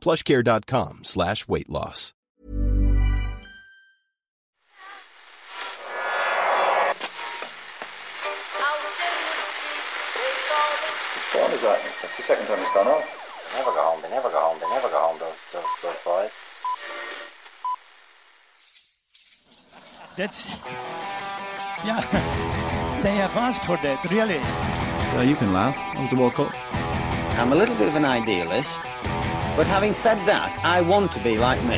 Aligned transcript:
plushcare.com 0.00 1.00
slash 1.04 1.46
weight 1.48 1.68
loss. 1.68 2.14
What 11.14 11.42
form 11.42 11.52
is 11.52 11.62
that? 11.62 11.80
That's 12.02 12.16
the 12.16 12.22
second 12.22 12.46
time 12.46 12.58
it's 12.60 12.72
gone 12.72 12.88
off. 12.88 13.04
They 13.52 13.58
never 13.58 13.70
go 13.72 13.82
home, 13.82 14.02
they 14.02 14.10
never 14.10 14.28
go 14.30 14.40
home, 14.40 14.58
they 14.60 14.68
never 14.68 14.88
go 14.88 14.98
home, 14.98 15.18
those, 15.18 15.36
those, 15.52 15.64
those 15.82 15.96
boys. 16.04 16.30
That's. 20.16 20.56
Yeah. 21.84 22.46
They 23.00 23.16
have 23.16 23.34
asked 23.34 23.64
for 23.64 23.78
that, 23.78 24.04
really. 24.10 24.34
Yeah, 24.34 25.22
you 25.22 25.34
can 25.34 25.54
laugh. 25.54 25.74
It 25.96 26.00
was 26.02 26.10
the 26.10 26.16
World 26.16 26.34
Cup. 26.34 26.52
I'm 27.40 27.50
a 27.50 27.54
little 27.54 27.74
bit 27.76 27.88
of 27.88 27.94
an 27.94 28.04
idealist, 28.04 28.78
but 29.60 29.66
having 29.66 29.92
said 29.92 30.16
that, 30.24 30.58
I 30.64 30.80
want 30.80 31.12
to 31.12 31.20
be 31.20 31.36
like 31.36 31.62
me. 31.64 31.76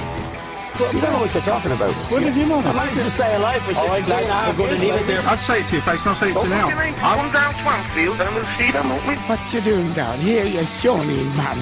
You 0.95 1.01
don't 1.01 1.13
know 1.15 1.19
what 1.19 1.35
you're 1.35 1.43
talking 1.43 1.73
about. 1.73 1.93
What 2.13 2.23
did 2.23 2.37
you 2.37 2.47
know? 2.47 2.61
I 2.61 2.73
managed 2.73 3.03
to 3.03 3.11
stay 3.11 3.35
alive 3.35 3.61
for 3.63 3.75
16 3.75 3.91
and 3.91 4.09
a 4.09 4.33
half 4.33 4.57
years. 4.57 4.81
leave 4.81 4.95
it 4.95 5.07
there. 5.09 5.21
I'd 5.23 5.41
say 5.41 5.63
it 5.63 5.67
to 5.67 5.75
your 5.75 5.83
face, 5.83 6.05
not 6.07 6.17
say 6.17 6.31
it 6.31 6.35
to 6.35 6.47
you 6.47 6.55
oh. 6.55 6.71
now. 6.71 6.71
Come 6.71 7.33
down 7.33 7.53
Swansfield 7.55 8.21
and 8.21 8.35
we'll 8.37 8.45
see 8.57 8.71
them, 8.71 8.89
won't 8.89 9.05
we? 9.09 9.15
What 9.17 9.53
you 9.53 9.61
doing 9.63 9.93
down 9.95 10.17
here, 10.21 10.45
you 10.45 10.63
shawny 10.65 11.25
man? 11.35 11.59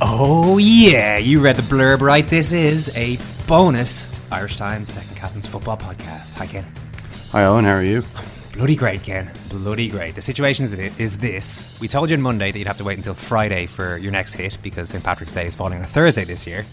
Oh, 0.00 0.56
yeah, 0.56 1.18
you 1.18 1.42
read 1.42 1.56
the 1.56 1.62
blurb 1.62 2.00
right. 2.00 2.26
This 2.26 2.52
is 2.52 2.90
a 2.96 3.18
bonus 3.46 4.08
Irish 4.32 4.56
Times 4.56 4.88
Second 4.88 5.14
Captains 5.14 5.44
Football 5.44 5.76
Podcast. 5.76 6.36
Hi, 6.36 6.46
Ken. 6.46 6.64
Hi, 7.32 7.42
Eoin. 7.42 7.64
How 7.64 7.72
are 7.72 7.82
you? 7.82 8.02
Bloody 8.52 8.76
great, 8.76 9.02
Ken. 9.02 9.30
Bloody 9.48 9.88
great. 9.88 10.14
The 10.14 10.22
situation 10.22 10.66
is 10.98 11.18
this. 11.18 11.78
We 11.80 11.88
told 11.88 12.10
you 12.10 12.16
on 12.16 12.22
Monday 12.22 12.52
that 12.52 12.58
you'd 12.58 12.68
have 12.68 12.78
to 12.78 12.84
wait 12.84 12.98
until 12.98 13.14
Friday 13.14 13.66
for 13.66 13.96
your 13.96 14.12
next 14.12 14.32
hit 14.32 14.58
because 14.62 14.90
St. 14.90 15.02
Patrick's 15.02 15.32
Day 15.32 15.46
is 15.46 15.54
falling 15.54 15.78
on 15.78 15.84
a 15.84 15.86
Thursday 15.86 16.24
this 16.24 16.46
year. 16.46 16.66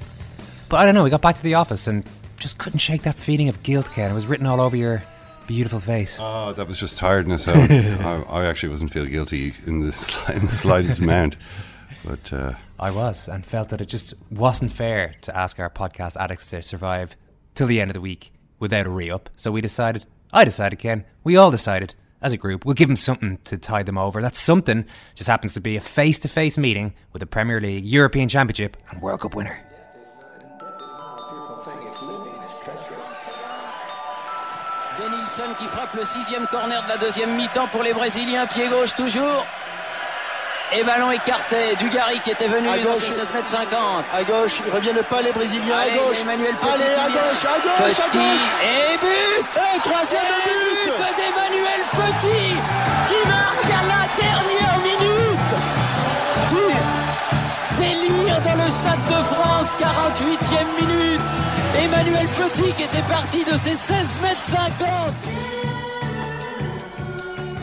But 0.67 0.77
I 0.77 0.85
don't 0.85 0.93
know, 0.93 1.03
we 1.05 1.09
got 1.09 1.21
back 1.21 1.37
to 1.37 1.43
the 1.43 1.53
office 1.53 1.87
and 1.87 2.03
just 2.37 2.57
couldn't 2.57 2.79
shake 2.79 3.03
that 3.03 3.15
feeling 3.15 3.47
of 3.47 3.63
guilt, 3.63 3.89
Ken. 3.93 4.11
It 4.11 4.13
was 4.13 4.27
written 4.27 4.45
all 4.45 4.59
over 4.59 4.75
your 4.75 5.03
beautiful 5.47 5.79
face. 5.79 6.19
Oh, 6.21 6.53
that 6.53 6.67
was 6.67 6.77
just 6.77 6.97
tiredness. 6.97 7.47
I, 7.47 7.53
I 8.29 8.45
actually 8.45 8.69
wasn't 8.69 8.91
feeling 8.91 9.11
guilty 9.11 9.53
in 9.65 9.79
the, 9.79 9.91
sli- 9.91 10.35
in 10.35 10.45
the 10.45 10.51
slightest 10.51 10.99
amount. 10.99 11.37
But 12.03 12.31
uh, 12.33 12.53
I 12.77 12.91
was 12.91 13.27
and 13.27 13.45
felt 13.45 13.69
that 13.69 13.81
it 13.81 13.87
just 13.87 14.13
wasn't 14.29 14.71
fair 14.71 15.15
to 15.21 15.35
ask 15.35 15.59
our 15.59 15.69
podcast 15.69 16.17
addicts 16.17 16.47
to 16.47 16.61
survive 16.61 17.15
till 17.55 17.67
the 17.67 17.79
end 17.81 17.89
of 17.89 17.93
the 17.93 18.01
week 18.01 18.31
without 18.59 18.85
a 18.85 18.89
re 18.89 19.09
up. 19.09 19.29
So 19.37 19.51
we 19.51 19.61
decided, 19.61 20.05
I 20.31 20.45
decided, 20.45 20.77
Ken, 20.77 21.05
we 21.23 21.35
all 21.35 21.49
decided 21.49 21.95
as 22.21 22.33
a 22.33 22.37
group, 22.37 22.65
we'll 22.65 22.75
give 22.75 22.87
them 22.87 22.95
something 22.95 23.39
to 23.45 23.57
tide 23.57 23.85
them 23.85 23.97
over. 23.97 24.21
That 24.21 24.35
something 24.35 24.85
just 25.15 25.29
happens 25.29 25.53
to 25.53 25.61
be 25.61 25.75
a 25.75 25.81
face 25.81 26.19
to 26.19 26.27
face 26.27 26.57
meeting 26.57 26.93
with 27.13 27.21
the 27.21 27.25
Premier 27.25 27.59
League, 27.59 27.85
European 27.85 28.29
Championship, 28.29 28.77
and 28.91 29.01
World 29.01 29.21
Cup 29.21 29.35
winner. 29.35 29.57
Denilson 34.97 35.55
qui 35.57 35.65
frappe 35.67 35.93
le 35.93 36.03
sixième 36.03 36.45
corner 36.47 36.83
de 36.83 36.89
la 36.89 36.97
deuxième 36.97 37.35
mi-temps 37.37 37.67
pour 37.69 37.83
les 37.83 37.93
Brésiliens, 37.93 38.45
pied 38.47 38.67
gauche 38.67 38.93
toujours. 38.93 39.45
Et 40.71 40.83
ballon 40.83 41.11
écarté, 41.11 41.75
Dugarry 41.79 42.19
qui 42.19 42.29
était 42.31 42.47
venu 42.47 42.67
À 42.69 42.77
lui, 42.77 42.83
gauche. 42.83 42.99
ses 42.99 43.13
16 43.25 43.33
mètres 43.33 43.47
50. 43.49 44.05
À 44.13 44.23
gauche, 44.23 44.61
ils 44.65 44.71
reviennent 44.71 45.03
pas 45.09 45.21
les 45.21 45.31
Brésiliens. 45.31 45.75
Allez, 45.81 45.91
à 45.91 46.03
gauche. 46.03 46.21
Emmanuel 46.21 46.53
Petit 46.61 46.83
Allez, 46.83 46.93
à 46.93 47.07
gauche, 47.09 47.43
à 47.43 47.57
gauche, 47.57 47.99
à 47.99 48.03
Petit 48.07 48.17
gauche. 48.17 48.45
et 48.63 48.97
but 48.97 49.49
Et 49.57 49.79
troisième 49.79 50.21
but 50.45 50.93
d'Emmanuel 51.17 51.81
Petit 51.91 52.53
qui 53.07 53.27
marque 53.27 53.65
à 53.65 53.83
la 53.89 54.03
dernière 54.21 54.77
minute 54.83 55.51
du 56.49 57.81
délire 57.81 58.39
dans 58.41 58.63
le 58.63 58.69
Stade 58.69 59.03
de 59.07 59.23
France, 59.33 59.73
48e 59.81 60.85
minute. 60.85 61.21
Emmanuel 61.83 62.27
Petit 62.35 62.71
qui 62.73 62.83
était 62.83 63.01
parti 63.11 63.43
de 63.43 63.57
ses 63.57 63.75
16 63.75 64.21
mètres 64.21 64.43
50. 64.43 64.69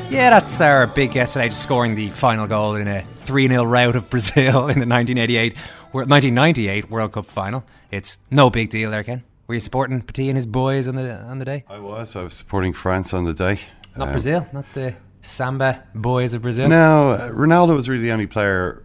Yeah, 0.09 0.31
that's 0.31 0.61
our 0.61 0.87
big 0.87 1.13
guest 1.13 1.33
today, 1.35 1.49
just 1.49 1.63
scoring 1.63 1.95
the 1.95 2.11
final 2.11 2.47
goal 2.47 2.77
in 2.77 2.87
a 2.87 3.03
3 3.17 3.49
0 3.49 3.65
rout 3.65 3.97
of 3.97 4.09
Brazil 4.09 4.69
in 4.69 4.79
the 4.79 4.87
1988, 4.87 5.55
Wor- 5.93 6.05
1998 6.05 6.91
World 6.91 7.13
Cup 7.13 7.27
final. 7.27 7.65
It's 7.91 8.19
no 8.31 8.49
big 8.49 8.71
deal 8.71 8.91
there, 8.91 9.03
Ken. 9.03 9.25
Were 9.47 9.55
you 9.55 9.61
supporting 9.61 10.01
Petit 10.01 10.29
and 10.29 10.37
his 10.37 10.47
boys 10.47 10.87
on 10.89 10.95
the 10.95 11.21
on 11.23 11.39
the 11.39 11.45
day? 11.45 11.65
I 11.69 11.79
was. 11.81 12.17
I 12.17 12.23
was 12.23 12.35
supporting 12.35 12.73
France 12.73 13.13
on 13.13 13.25
the 13.25 13.35
day. 13.35 13.59
Not 13.97 14.09
Um, 14.09 14.13
Brazil, 14.13 14.47
not 14.53 14.65
the 14.75 14.95
Samba 15.23 15.83
boys 15.95 16.35
of 16.35 16.43
Brazil. 16.43 16.69
No, 16.69 17.11
uh, 17.11 17.31
Ronaldo 17.31 17.75
was 17.75 17.89
really 17.89 18.03
the 18.03 18.13
only 18.13 18.27
player. 18.27 18.83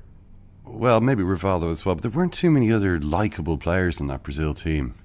Well, 0.66 1.02
maybe 1.02 1.24
Rivaldo 1.24 1.70
as 1.72 1.86
well, 1.86 1.96
but 1.96 2.02
there 2.02 2.12
weren't 2.12 2.34
too 2.34 2.50
many 2.50 2.72
other 2.72 3.00
likable 3.00 3.58
players 3.58 4.00
in 4.00 4.08
that 4.08 4.24
Brazil 4.24 4.54
team. 4.54 4.96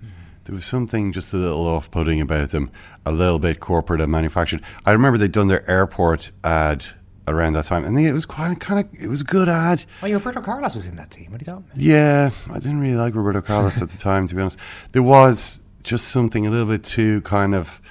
There 0.46 0.54
was 0.54 0.64
something 0.64 1.12
just 1.12 1.34
a 1.34 1.36
little 1.36 1.66
off-putting 1.66 2.20
about 2.20 2.50
them, 2.50 2.70
a 3.04 3.10
little 3.10 3.40
bit 3.40 3.58
corporate 3.58 4.00
and 4.00 4.12
manufactured. 4.12 4.62
I 4.84 4.92
remember 4.92 5.18
they'd 5.18 5.32
done 5.32 5.48
their 5.48 5.68
airport 5.68 6.30
ad 6.44 6.86
around 7.26 7.54
that 7.54 7.64
time, 7.64 7.82
and 7.82 7.98
it 7.98 8.12
was 8.12 8.24
quite 8.24 8.60
kind 8.60 8.78
of 8.78 9.02
it 9.02 9.08
was 9.08 9.22
a 9.22 9.24
good 9.24 9.48
ad. 9.48 9.84
Oh, 10.04 10.06
yeah, 10.06 10.14
Roberto 10.14 10.40
Carlos 10.40 10.72
was 10.72 10.86
in 10.86 10.94
that 10.96 11.10
team. 11.10 11.32
What 11.32 11.42
are 11.42 11.44
you 11.44 11.52
about? 11.56 11.76
Yeah, 11.76 12.30
I 12.48 12.60
didn't 12.60 12.78
really 12.78 12.94
like 12.94 13.16
Roberto 13.16 13.42
Carlos 13.42 13.82
at 13.82 13.90
the 13.90 13.98
time, 13.98 14.28
to 14.28 14.36
be 14.36 14.40
honest. 14.40 14.56
There 14.92 15.02
was 15.02 15.58
just 15.82 16.06
something 16.06 16.46
a 16.46 16.50
little 16.50 16.66
bit 16.66 16.84
too 16.84 17.22
kind 17.22 17.52
of 17.52 17.82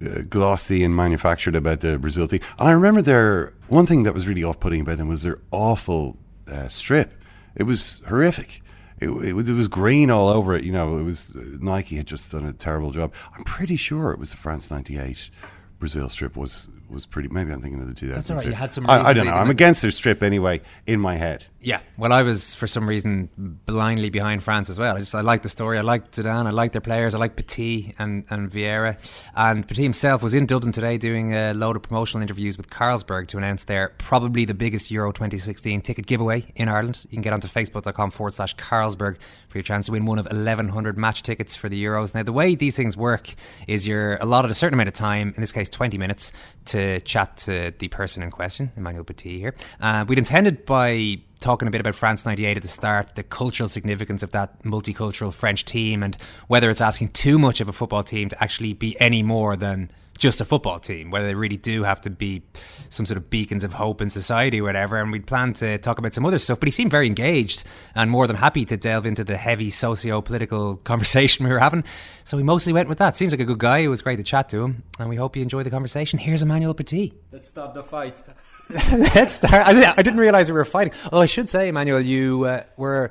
uh, 0.00 0.20
glossy 0.28 0.84
and 0.84 0.94
manufactured 0.94 1.56
about 1.56 1.80
the 1.80 1.98
Brazil 1.98 2.28
team. 2.28 2.40
And 2.60 2.68
I 2.68 2.70
remember 2.70 3.02
their 3.02 3.52
one 3.66 3.86
thing 3.86 4.04
that 4.04 4.14
was 4.14 4.28
really 4.28 4.44
off-putting 4.44 4.82
about 4.82 4.98
them 4.98 5.08
was 5.08 5.22
their 5.22 5.40
awful 5.50 6.16
uh, 6.46 6.68
strip. 6.68 7.12
It 7.56 7.64
was 7.64 8.00
horrific. 8.06 8.62
It, 9.00 9.08
it, 9.08 9.32
was, 9.32 9.48
it 9.48 9.54
was 9.54 9.68
green 9.68 10.10
all 10.10 10.28
over 10.28 10.54
it. 10.54 10.64
You 10.64 10.72
know, 10.72 10.98
it 10.98 11.02
was 11.02 11.32
Nike 11.34 11.96
had 11.96 12.06
just 12.06 12.30
done 12.32 12.44
a 12.44 12.52
terrible 12.52 12.90
job. 12.90 13.12
I'm 13.36 13.44
pretty 13.44 13.76
sure 13.76 14.12
it 14.12 14.18
was 14.18 14.30
the 14.30 14.36
France 14.36 14.70
'98 14.70 15.30
Brazil 15.78 16.08
strip 16.08 16.36
was 16.36 16.68
was 16.90 17.06
pretty. 17.06 17.28
Maybe 17.28 17.52
I'm 17.52 17.60
thinking 17.60 17.80
of 17.80 17.88
the 17.88 17.94
2000. 17.94 18.14
That's 18.14 18.30
all 18.30 18.36
right, 18.36 18.46
you 18.46 18.52
had 18.52 18.72
some 18.72 18.88
I, 18.88 19.08
I 19.08 19.12
don't 19.12 19.26
know. 19.26 19.32
I'm 19.32 19.50
against 19.50 19.82
their 19.82 19.90
strip 19.90 20.22
anyway 20.22 20.60
in 20.86 21.00
my 21.00 21.16
head. 21.16 21.44
Yeah, 21.62 21.80
well, 21.98 22.12
I 22.12 22.22
was 22.22 22.54
for 22.54 22.66
some 22.66 22.88
reason 22.88 23.28
blindly 23.36 24.08
behind 24.08 24.42
France 24.42 24.70
as 24.70 24.78
well. 24.78 24.96
I 24.96 25.00
just 25.00 25.14
I 25.14 25.20
liked 25.20 25.42
the 25.42 25.50
story. 25.50 25.78
I 25.78 25.82
liked 25.82 26.16
Zidane. 26.16 26.46
I 26.46 26.50
liked 26.50 26.72
their 26.72 26.80
players. 26.80 27.14
I 27.14 27.18
liked 27.18 27.36
Petit 27.36 27.94
and 27.98 28.24
and 28.30 28.50
Vieira. 28.50 28.96
And 29.34 29.68
Petit 29.68 29.82
himself 29.82 30.22
was 30.22 30.32
in 30.32 30.46
Dublin 30.46 30.72
today 30.72 30.96
doing 30.96 31.34
a 31.34 31.52
load 31.52 31.76
of 31.76 31.82
promotional 31.82 32.22
interviews 32.22 32.56
with 32.56 32.70
Carlsberg 32.70 33.28
to 33.28 33.38
announce 33.38 33.64
their 33.64 33.90
probably 33.98 34.46
the 34.46 34.54
biggest 34.54 34.90
Euro 34.90 35.12
2016 35.12 35.82
ticket 35.82 36.06
giveaway 36.06 36.46
in 36.56 36.68
Ireland. 36.68 37.04
You 37.04 37.16
can 37.16 37.22
get 37.22 37.34
onto 37.34 37.48
facebook.com 37.48 38.10
forward 38.10 38.32
slash 38.32 38.56
Carlsberg 38.56 39.16
for 39.50 39.58
your 39.58 39.62
chance 39.62 39.86
to 39.86 39.92
win 39.92 40.06
one 40.06 40.18
of 40.18 40.26
1,100 40.26 40.96
match 40.96 41.22
tickets 41.22 41.56
for 41.56 41.68
the 41.68 41.84
Euros. 41.84 42.14
Now, 42.14 42.22
the 42.22 42.32
way 42.32 42.54
these 42.54 42.76
things 42.76 42.96
work 42.96 43.34
is 43.66 43.86
you're 43.86 44.16
allotted 44.16 44.50
a 44.50 44.54
certain 44.54 44.74
amount 44.74 44.88
of 44.88 44.94
time, 44.94 45.32
in 45.34 45.40
this 45.40 45.52
case 45.52 45.68
20 45.68 45.98
minutes, 45.98 46.32
to 46.66 46.79
chat 47.04 47.36
to 47.38 47.72
the 47.78 47.88
person 47.88 48.22
in 48.22 48.30
question, 48.30 48.72
Emmanuel 48.76 49.04
Petit 49.04 49.38
here. 49.38 49.54
Uh, 49.80 50.04
we'd 50.06 50.18
intended 50.18 50.64
by 50.64 51.20
talking 51.40 51.66
a 51.66 51.70
bit 51.70 51.80
about 51.80 51.94
France 51.94 52.24
98 52.24 52.56
at 52.56 52.62
the 52.62 52.68
start, 52.68 53.14
the 53.16 53.22
cultural 53.22 53.68
significance 53.68 54.22
of 54.22 54.30
that 54.32 54.62
multicultural 54.62 55.32
French 55.32 55.64
team, 55.64 56.02
and 56.02 56.16
whether 56.48 56.70
it's 56.70 56.80
asking 56.80 57.08
too 57.08 57.38
much 57.38 57.60
of 57.60 57.68
a 57.68 57.72
football 57.72 58.02
team 58.02 58.28
to 58.28 58.42
actually 58.42 58.74
be 58.74 58.98
any 59.00 59.22
more 59.22 59.56
than 59.56 59.90
just 60.20 60.40
a 60.40 60.44
football 60.44 60.78
team, 60.78 61.10
whether 61.10 61.26
they 61.26 61.34
really 61.34 61.56
do 61.56 61.82
have 61.82 62.00
to 62.02 62.10
be 62.10 62.42
some 62.90 63.06
sort 63.06 63.16
of 63.16 63.30
beacons 63.30 63.64
of 63.64 63.72
hope 63.72 64.02
in 64.02 64.10
society 64.10 64.60
or 64.60 64.64
whatever. 64.64 65.00
And 65.00 65.10
we'd 65.10 65.26
plan 65.26 65.54
to 65.54 65.78
talk 65.78 65.98
about 65.98 66.12
some 66.12 66.26
other 66.26 66.38
stuff, 66.38 66.60
but 66.60 66.66
he 66.66 66.70
seemed 66.70 66.90
very 66.90 67.06
engaged 67.06 67.64
and 67.94 68.10
more 68.10 68.26
than 68.26 68.36
happy 68.36 68.66
to 68.66 68.76
delve 68.76 69.06
into 69.06 69.24
the 69.24 69.38
heavy 69.38 69.70
socio 69.70 70.20
political 70.20 70.76
conversation 70.84 71.46
we 71.46 71.50
were 71.50 71.58
having. 71.58 71.84
So 72.24 72.36
we 72.36 72.42
mostly 72.42 72.74
went 72.74 72.88
with 72.88 72.98
that. 72.98 73.16
Seems 73.16 73.32
like 73.32 73.40
a 73.40 73.46
good 73.46 73.58
guy. 73.58 73.78
It 73.78 73.88
was 73.88 74.02
great 74.02 74.16
to 74.16 74.22
chat 74.22 74.50
to 74.50 74.62
him, 74.62 74.84
and 74.98 75.08
we 75.08 75.16
hope 75.16 75.36
you 75.36 75.42
enjoy 75.42 75.62
the 75.62 75.70
conversation. 75.70 76.18
Here's 76.18 76.42
Emmanuel 76.42 76.74
Petit. 76.74 77.14
Let's 77.32 77.48
start 77.48 77.72
the 77.74 77.82
fight. 77.82 78.22
Let's 78.92 79.34
start. 79.34 79.66
I 79.66 79.72
didn't, 79.72 79.98
I 79.98 80.02
didn't 80.02 80.20
realize 80.20 80.46
we 80.48 80.52
were 80.52 80.64
fighting. 80.64 80.92
Oh, 81.12 81.18
I 81.18 81.26
should 81.26 81.48
say, 81.48 81.68
Emmanuel, 81.68 82.00
you 82.00 82.44
uh, 82.44 82.62
were 82.76 83.10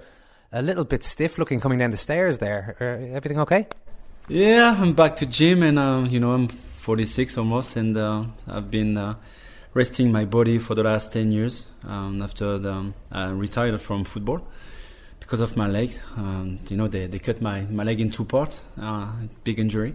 a 0.53 0.61
little 0.61 0.85
bit 0.85 1.03
stiff 1.03 1.37
looking 1.37 1.59
coming 1.59 1.79
down 1.79 1.91
the 1.91 1.97
stairs 1.97 2.37
there. 2.37 2.77
Uh, 2.79 3.15
everything 3.15 3.39
okay? 3.41 3.67
Yeah, 4.29 4.73
I'm 4.79 4.93
back 4.93 5.17
to 5.17 5.25
gym, 5.25 5.61
and 5.63 5.77
uh, 5.77 6.05
you 6.09 6.21
know 6.21 6.31
I'm 6.31 6.47
46 6.47 7.37
almost, 7.37 7.75
and 7.75 7.97
uh, 7.97 8.23
I've 8.47 8.71
been 8.71 8.97
uh, 8.97 9.15
resting 9.73 10.13
my 10.13 10.23
body 10.23 10.59
for 10.59 10.75
the 10.75 10.83
last 10.83 11.11
10 11.11 11.31
years 11.31 11.67
um, 11.83 12.21
after 12.21 12.57
the, 12.57 12.93
I 13.11 13.25
retired 13.31 13.81
from 13.81 14.05
football 14.05 14.47
because 15.19 15.41
of 15.41 15.57
my 15.57 15.67
leg. 15.67 15.91
Um, 16.15 16.59
you 16.69 16.77
know, 16.77 16.87
they, 16.87 17.07
they 17.07 17.19
cut 17.19 17.41
my, 17.41 17.61
my 17.61 17.83
leg 17.83 17.99
in 17.99 18.11
two 18.11 18.23
parts, 18.23 18.63
uh, 18.81 19.11
big 19.43 19.59
injury. 19.59 19.93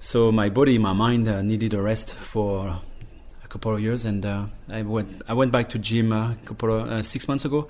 So 0.00 0.32
my 0.32 0.48
body, 0.48 0.78
my 0.78 0.94
mind 0.94 1.26
needed 1.46 1.74
a 1.74 1.80
rest 1.80 2.12
for 2.14 2.80
couple 3.50 3.74
of 3.74 3.80
years, 3.80 4.06
and 4.06 4.24
uh, 4.24 4.46
I 4.70 4.82
went 4.82 5.22
I 5.28 5.34
went 5.34 5.52
back 5.52 5.68
to 5.70 5.78
gym 5.78 6.12
a 6.12 6.36
couple 6.44 6.72
of 6.72 6.88
uh, 6.88 7.02
six 7.02 7.28
months 7.28 7.44
ago, 7.44 7.68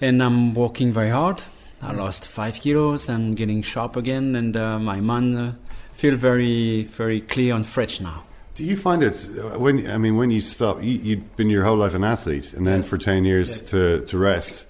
and 0.00 0.22
I'm 0.22 0.54
working 0.54 0.92
very 0.92 1.10
hard. 1.10 1.42
I 1.82 1.92
lost 1.92 2.28
five 2.28 2.54
kilos. 2.54 3.08
I'm 3.08 3.34
getting 3.34 3.62
sharp 3.62 3.96
again, 3.96 4.36
and 4.36 4.56
uh, 4.56 4.78
my 4.78 5.00
mind 5.00 5.36
uh, 5.36 5.52
feel 5.94 6.16
very 6.16 6.84
very 6.84 7.20
clear 7.20 7.54
and 7.54 7.66
fresh 7.66 8.00
now. 8.00 8.24
Do 8.54 8.62
you 8.62 8.76
find 8.76 9.02
it 9.02 9.28
uh, 9.38 9.58
when 9.58 9.90
I 9.90 9.98
mean 9.98 10.16
when 10.16 10.30
you 10.30 10.40
stop? 10.40 10.82
You, 10.82 11.16
have 11.16 11.36
been 11.36 11.50
your 11.50 11.64
whole 11.64 11.76
life 11.76 11.94
an 11.94 12.04
athlete, 12.04 12.52
and 12.52 12.66
then 12.66 12.82
for 12.82 12.98
ten 12.98 13.24
years 13.24 13.62
to 13.70 14.04
to 14.04 14.18
rest. 14.18 14.66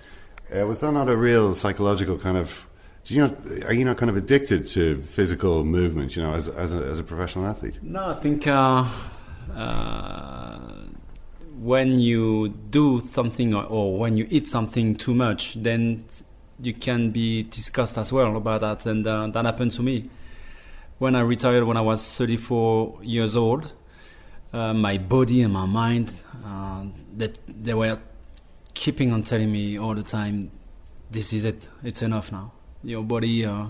Uh, 0.54 0.66
was 0.66 0.80
that 0.80 0.92
not 0.92 1.08
a 1.08 1.16
real 1.16 1.54
psychological 1.54 2.18
kind 2.18 2.36
of? 2.36 2.66
Do 3.04 3.14
you 3.14 3.20
know? 3.20 3.36
Are 3.66 3.74
you 3.74 3.84
not 3.84 3.98
kind 3.98 4.08
of 4.08 4.16
addicted 4.16 4.66
to 4.68 5.02
physical 5.02 5.64
movement? 5.64 6.16
You 6.16 6.22
know, 6.22 6.32
as 6.32 6.48
as 6.48 6.72
a, 6.72 6.78
as 6.78 6.98
a 6.98 7.02
professional 7.02 7.46
athlete. 7.46 7.78
No, 7.82 8.10
I 8.10 8.20
think 8.20 8.46
uh, 8.46 8.52
uh, 8.52 8.88
when 11.64 11.98
you 11.98 12.48
do 12.48 13.00
something 13.12 13.54
or, 13.54 13.64
or, 13.64 13.98
when 13.98 14.16
you 14.16 14.26
eat 14.28 14.46
something 14.46 14.94
too 14.94 15.14
much, 15.14 15.54
then 15.54 16.04
you 16.60 16.74
can 16.74 17.10
be 17.10 17.42
discussed 17.44 17.98
as 17.98 18.12
well 18.12 18.36
about 18.36 18.60
that, 18.60 18.86
and 18.86 19.06
uh, 19.06 19.26
that 19.28 19.44
happened 19.44 19.72
to 19.72 19.82
me. 19.82 20.10
When 20.98 21.16
I 21.16 21.20
retired 21.20 21.64
when 21.64 21.76
I 21.76 21.80
was 21.80 22.16
34 22.16 23.00
years 23.02 23.36
old, 23.36 23.72
uh, 24.52 24.72
my 24.72 24.98
body 24.98 25.42
and 25.42 25.52
my 25.52 25.66
mind 25.66 26.12
uh, 26.44 26.84
that 27.16 27.38
they 27.48 27.74
were 27.74 27.98
keeping 28.74 29.12
on 29.12 29.22
telling 29.22 29.50
me 29.50 29.78
all 29.78 29.94
the 29.94 30.02
time, 30.02 30.50
"This 31.10 31.32
is 31.32 31.44
it. 31.44 31.68
It's 31.82 32.02
enough 32.02 32.30
now. 32.30 32.52
Your 32.82 33.02
body, 33.02 33.44
uh, 33.44 33.66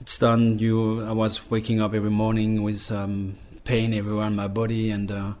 it's 0.00 0.18
done." 0.18 0.58
You, 0.58 1.04
I 1.04 1.12
was 1.12 1.50
waking 1.50 1.80
up 1.80 1.94
every 1.94 2.10
morning 2.10 2.62
with 2.62 2.92
um, 2.92 3.36
pain 3.64 3.94
everywhere 3.94 4.26
in 4.26 4.36
my 4.36 4.48
body, 4.48 4.90
and 4.90 5.10
uh, 5.10 5.32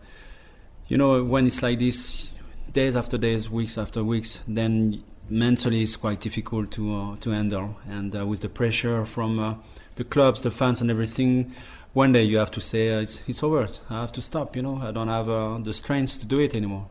you 0.88 0.96
know 0.96 1.22
when 1.22 1.46
it's 1.46 1.62
like 1.62 1.78
this, 1.78 2.30
days 2.72 2.96
after 2.96 3.18
days, 3.18 3.50
weeks 3.50 3.78
after 3.78 4.02
weeks, 4.04 4.40
then 4.46 5.02
mentally 5.28 5.82
it's 5.82 5.96
quite 5.96 6.20
difficult 6.20 6.70
to 6.72 6.94
uh, 6.94 7.16
to 7.16 7.30
handle, 7.30 7.76
and 7.88 8.14
uh, 8.16 8.26
with 8.26 8.40
the 8.40 8.48
pressure 8.48 9.04
from 9.04 9.38
uh, 9.38 9.54
the 9.96 10.04
clubs, 10.04 10.42
the 10.42 10.50
fans, 10.50 10.80
and 10.80 10.90
everything. 10.90 11.52
One 11.94 12.12
day 12.12 12.22
you 12.22 12.38
have 12.38 12.50
to 12.52 12.60
say 12.60 12.94
uh, 12.94 13.00
it's, 13.00 13.22
it's 13.28 13.42
over. 13.42 13.68
I 13.90 14.00
have 14.00 14.12
to 14.12 14.22
stop. 14.22 14.56
You 14.56 14.62
know, 14.62 14.80
I 14.82 14.92
don't 14.92 15.08
have 15.08 15.28
uh, 15.28 15.58
the 15.58 15.74
strength 15.74 16.20
to 16.20 16.26
do 16.26 16.38
it 16.38 16.54
anymore. 16.54 16.86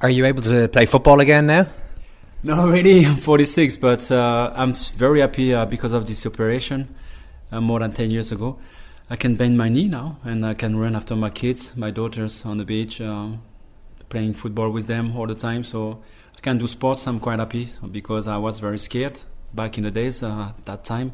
Are 0.00 0.10
you 0.10 0.26
able 0.26 0.42
to 0.42 0.66
play 0.68 0.86
football 0.86 1.20
again 1.20 1.46
now? 1.46 1.66
No, 2.46 2.68
really. 2.68 3.06
I'm 3.06 3.16
46, 3.16 3.78
but 3.78 4.10
I'm 4.12 4.74
very 4.74 5.22
happy 5.22 5.54
because 5.64 5.94
of 5.94 6.06
this 6.06 6.26
operation 6.26 6.94
more 7.50 7.80
than 7.80 7.90
10 7.90 8.10
years 8.10 8.32
ago. 8.32 8.58
I 9.10 9.16
can 9.16 9.34
bend 9.34 9.58
my 9.58 9.68
knee 9.68 9.86
now, 9.88 10.16
and 10.24 10.46
I 10.46 10.54
can 10.54 10.76
run 10.76 10.96
after 10.96 11.14
my 11.14 11.28
kids, 11.28 11.76
my 11.76 11.90
daughters 11.90 12.44
on 12.46 12.56
the 12.56 12.64
beach, 12.64 13.02
uh, 13.02 13.32
playing 14.08 14.32
football 14.32 14.70
with 14.70 14.86
them 14.86 15.14
all 15.14 15.26
the 15.26 15.34
time. 15.34 15.62
So 15.62 16.02
I 16.38 16.40
can 16.40 16.56
do 16.56 16.66
sports. 16.66 17.06
I'm 17.06 17.20
quite 17.20 17.38
happy 17.38 17.68
because 17.92 18.26
I 18.26 18.38
was 18.38 18.60
very 18.60 18.78
scared 18.78 19.20
back 19.52 19.76
in 19.76 19.84
the 19.84 19.90
days. 19.90 20.22
Uh, 20.22 20.52
at 20.56 20.64
that 20.64 20.84
time, 20.84 21.12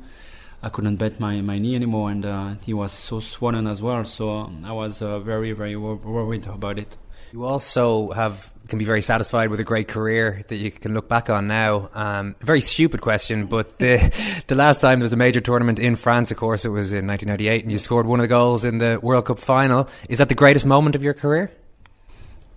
I 0.63 0.69
couldn't 0.69 0.97
bend 0.97 1.19
my, 1.19 1.41
my 1.41 1.59
knee 1.59 1.75
anymore, 1.75 2.11
and 2.11 2.25
uh, 2.25 2.55
he 2.65 2.73
was 2.73 2.93
so 2.93 3.19
swollen 3.19 3.67
as 3.67 3.83
well. 3.83 4.05
So 4.05 4.53
I 4.65 4.73
was 4.73 5.03
uh, 5.03 5.19
very 5.19 5.51
very 5.51 5.75
worried 5.75 6.47
about 6.47 6.79
it. 6.79 6.97
You 7.33 7.45
also 7.45 8.11
have 8.13 8.53
can 8.71 8.79
be 8.79 8.85
very 8.87 9.03
satisfied 9.03 9.51
with 9.51 9.61
a 9.61 9.65
great 9.65 9.89
career 9.89 10.43
that 10.49 10.57
you 10.57 10.71
can 10.71 10.95
look 10.95 11.09
back 11.09 11.29
on 11.29 11.47
now. 11.47 11.91
Um, 11.93 12.37
very 12.41 12.61
stupid 12.61 13.01
question, 13.03 13.47
but 13.47 13.79
the 13.79 13.99
the 14.47 14.55
last 14.55 14.81
time 14.81 15.01
there 15.01 15.05
was 15.05 15.13
a 15.13 15.17
major 15.17 15.41
tournament 15.41 15.79
in 15.79 15.97
France, 15.97 16.31
of 16.31 16.39
course, 16.39 16.65
it 16.65 16.71
was 16.71 16.93
in 16.93 17.07
1998, 17.07 17.65
and 17.65 17.73
you 17.73 17.79
scored 17.79 18.07
one 18.07 18.21
of 18.21 18.25
the 18.25 18.29
goals 18.29 18.65
in 18.65 18.79
the 18.79 18.99
World 19.03 19.27
Cup 19.27 19.39
final. 19.39 19.89
Is 20.09 20.19
that 20.19 20.29
the 20.29 20.35
greatest 20.35 20.65
moment 20.65 20.97
of 20.97 21.03
your 21.03 21.13
career? 21.13 21.51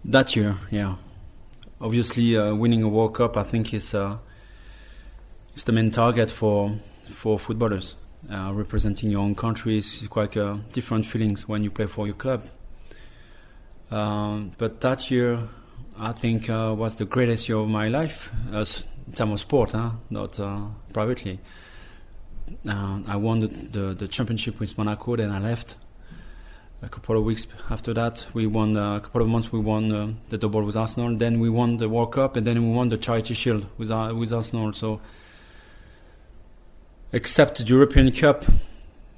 That 0.05 0.35
year, 0.35 0.57
yeah. 0.71 0.95
Obviously, 1.81 2.37
uh, 2.37 2.53
winning 2.55 2.83
a 2.83 2.87
World 2.87 3.15
Cup, 3.15 3.35
I 3.35 3.43
think, 3.43 3.73
is 3.73 3.93
uh, 3.93 4.17
is 5.55 5.63
the 5.65 5.71
main 5.71 5.91
target 5.91 6.31
for 6.31 6.77
for 7.09 7.37
footballers. 7.39 7.95
Uh, 8.31 8.53
representing 8.53 9.11
your 9.11 9.19
own 9.19 9.35
country 9.35 9.77
is 9.77 10.07
quite 10.09 10.37
different 10.71 11.05
feelings 11.05 11.45
when 11.45 11.61
you 11.61 11.69
play 11.69 11.87
for 11.87 12.05
your 12.05 12.15
club. 12.15 12.41
Um, 13.91 14.53
but 14.57 14.79
that 14.79 15.11
year, 15.11 15.49
I 15.99 16.11
think, 16.11 16.49
uh, 16.49 16.73
was 16.77 16.95
the 16.95 17.05
greatest 17.05 17.47
year 17.47 17.57
of 17.57 17.69
my 17.69 17.87
life 17.87 18.31
as 18.51 18.83
in 19.07 19.13
terms 19.13 19.33
of 19.33 19.39
sport, 19.39 19.71
huh? 19.71 19.91
not 20.09 20.39
uh, 20.39 20.61
privately. 20.91 21.39
Uh, 22.67 22.99
I 23.07 23.15
won 23.15 23.39
the, 23.41 23.47
the, 23.47 23.93
the, 23.93 24.07
championship 24.07 24.59
with 24.59 24.77
Monaco, 24.77 25.15
then 25.15 25.31
I 25.31 25.39
left. 25.39 25.77
A 26.81 26.89
couple 26.89 27.17
of 27.17 27.23
weeks 27.23 27.47
after 27.69 27.93
that, 27.93 28.25
we 28.33 28.45
won. 28.45 28.75
Uh, 28.75 28.97
a 28.97 28.99
couple 28.99 29.21
of 29.21 29.27
months, 29.29 29.51
we 29.53 29.59
won 29.59 29.91
uh, 29.91 30.13
the 30.27 30.37
double 30.37 30.63
with 30.63 30.75
Arsenal. 30.75 31.15
Then 31.15 31.39
we 31.39 31.49
won 31.49 31.77
the 31.77 31.87
World 31.87 32.11
Cup, 32.11 32.35
and 32.35 32.45
then 32.45 32.61
we 32.61 32.75
won 32.75 32.89
the 32.89 32.97
Charity 32.97 33.33
Shield 33.33 33.67
with 33.77 33.89
uh, 33.89 34.13
with 34.13 34.33
Arsenal. 34.33 34.73
So, 34.73 34.99
except 37.13 37.59
the 37.59 37.63
European 37.63 38.11
Cup, 38.11 38.43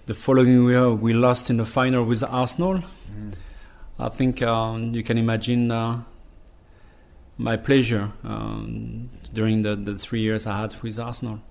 the 0.05 0.13
following 0.13 0.67
year 0.67 0.91
we 0.91 1.13
lost 1.13 1.49
in 1.49 1.57
the 1.57 1.65
final 1.65 2.05
with 2.05 2.23
Arsenal. 2.23 2.83
Mm 3.11 3.33
I 3.97 4.09
think 4.09 4.41
um, 4.41 4.93
you 4.93 5.03
can 5.03 5.17
imagine 5.17 5.71
uh, 5.71 6.03
my 7.37 7.57
pleasure 7.57 8.11
um, 8.23 9.09
during 9.33 9.61
the, 9.61 9.75
the 9.75 9.95
three 9.95 10.21
years 10.21 10.47
I 10.47 10.61
had 10.61 10.81
with 10.81 10.99
Arsenal. 10.99 11.41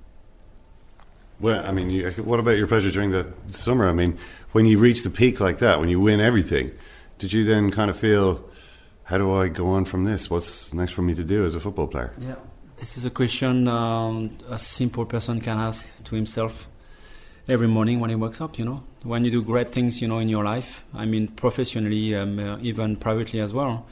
Well, 1.40 1.64
I 1.66 1.72
mean, 1.72 1.90
you, 1.90 2.10
what 2.12 2.40
about 2.40 2.56
your 2.56 2.66
pleasure 2.66 2.90
during 2.90 3.10
the 3.10 3.30
summer? 3.48 3.88
I 3.88 3.92
mean, 3.92 4.16
when 4.52 4.66
you 4.66 4.78
reach 4.78 5.02
the 5.02 5.10
peak 5.10 5.40
like 5.40 5.58
that, 5.58 5.80
when 5.80 5.88
you 5.88 6.00
win 6.00 6.20
everything, 6.20 6.70
did 7.18 7.32
you 7.32 7.44
then 7.44 7.70
kind 7.70 7.90
of 7.90 7.96
feel, 7.96 8.48
how 9.04 9.18
do 9.18 9.32
I 9.32 9.48
go 9.48 9.66
on 9.68 9.84
from 9.84 10.04
this? 10.04 10.30
What's 10.30 10.72
next 10.72 10.92
for 10.92 11.02
me 11.02 11.14
to 11.14 11.24
do 11.24 11.44
as 11.44 11.54
a 11.54 11.60
football 11.60 11.88
player? 11.88 12.12
Yeah, 12.18 12.36
this 12.76 12.96
is 12.96 13.04
a 13.04 13.10
question 13.10 13.68
um, 13.68 14.30
a 14.48 14.58
simple 14.58 15.04
person 15.04 15.40
can 15.40 15.58
ask 15.58 16.02
to 16.04 16.14
himself 16.14 16.68
every 17.48 17.68
morning 17.68 18.00
when 18.00 18.10
he 18.10 18.16
wakes 18.16 18.40
up, 18.40 18.58
you 18.58 18.64
know. 18.64 18.84
When 19.02 19.24
you 19.24 19.30
do 19.30 19.42
great 19.42 19.70
things, 19.70 20.00
you 20.00 20.08
know, 20.08 20.18
in 20.18 20.28
your 20.28 20.44
life, 20.44 20.84
I 20.94 21.04
mean, 21.04 21.28
professionally, 21.28 22.14
um, 22.14 22.38
uh, 22.38 22.58
even 22.62 22.96
privately 22.96 23.40
as 23.40 23.52
well, 23.52 23.86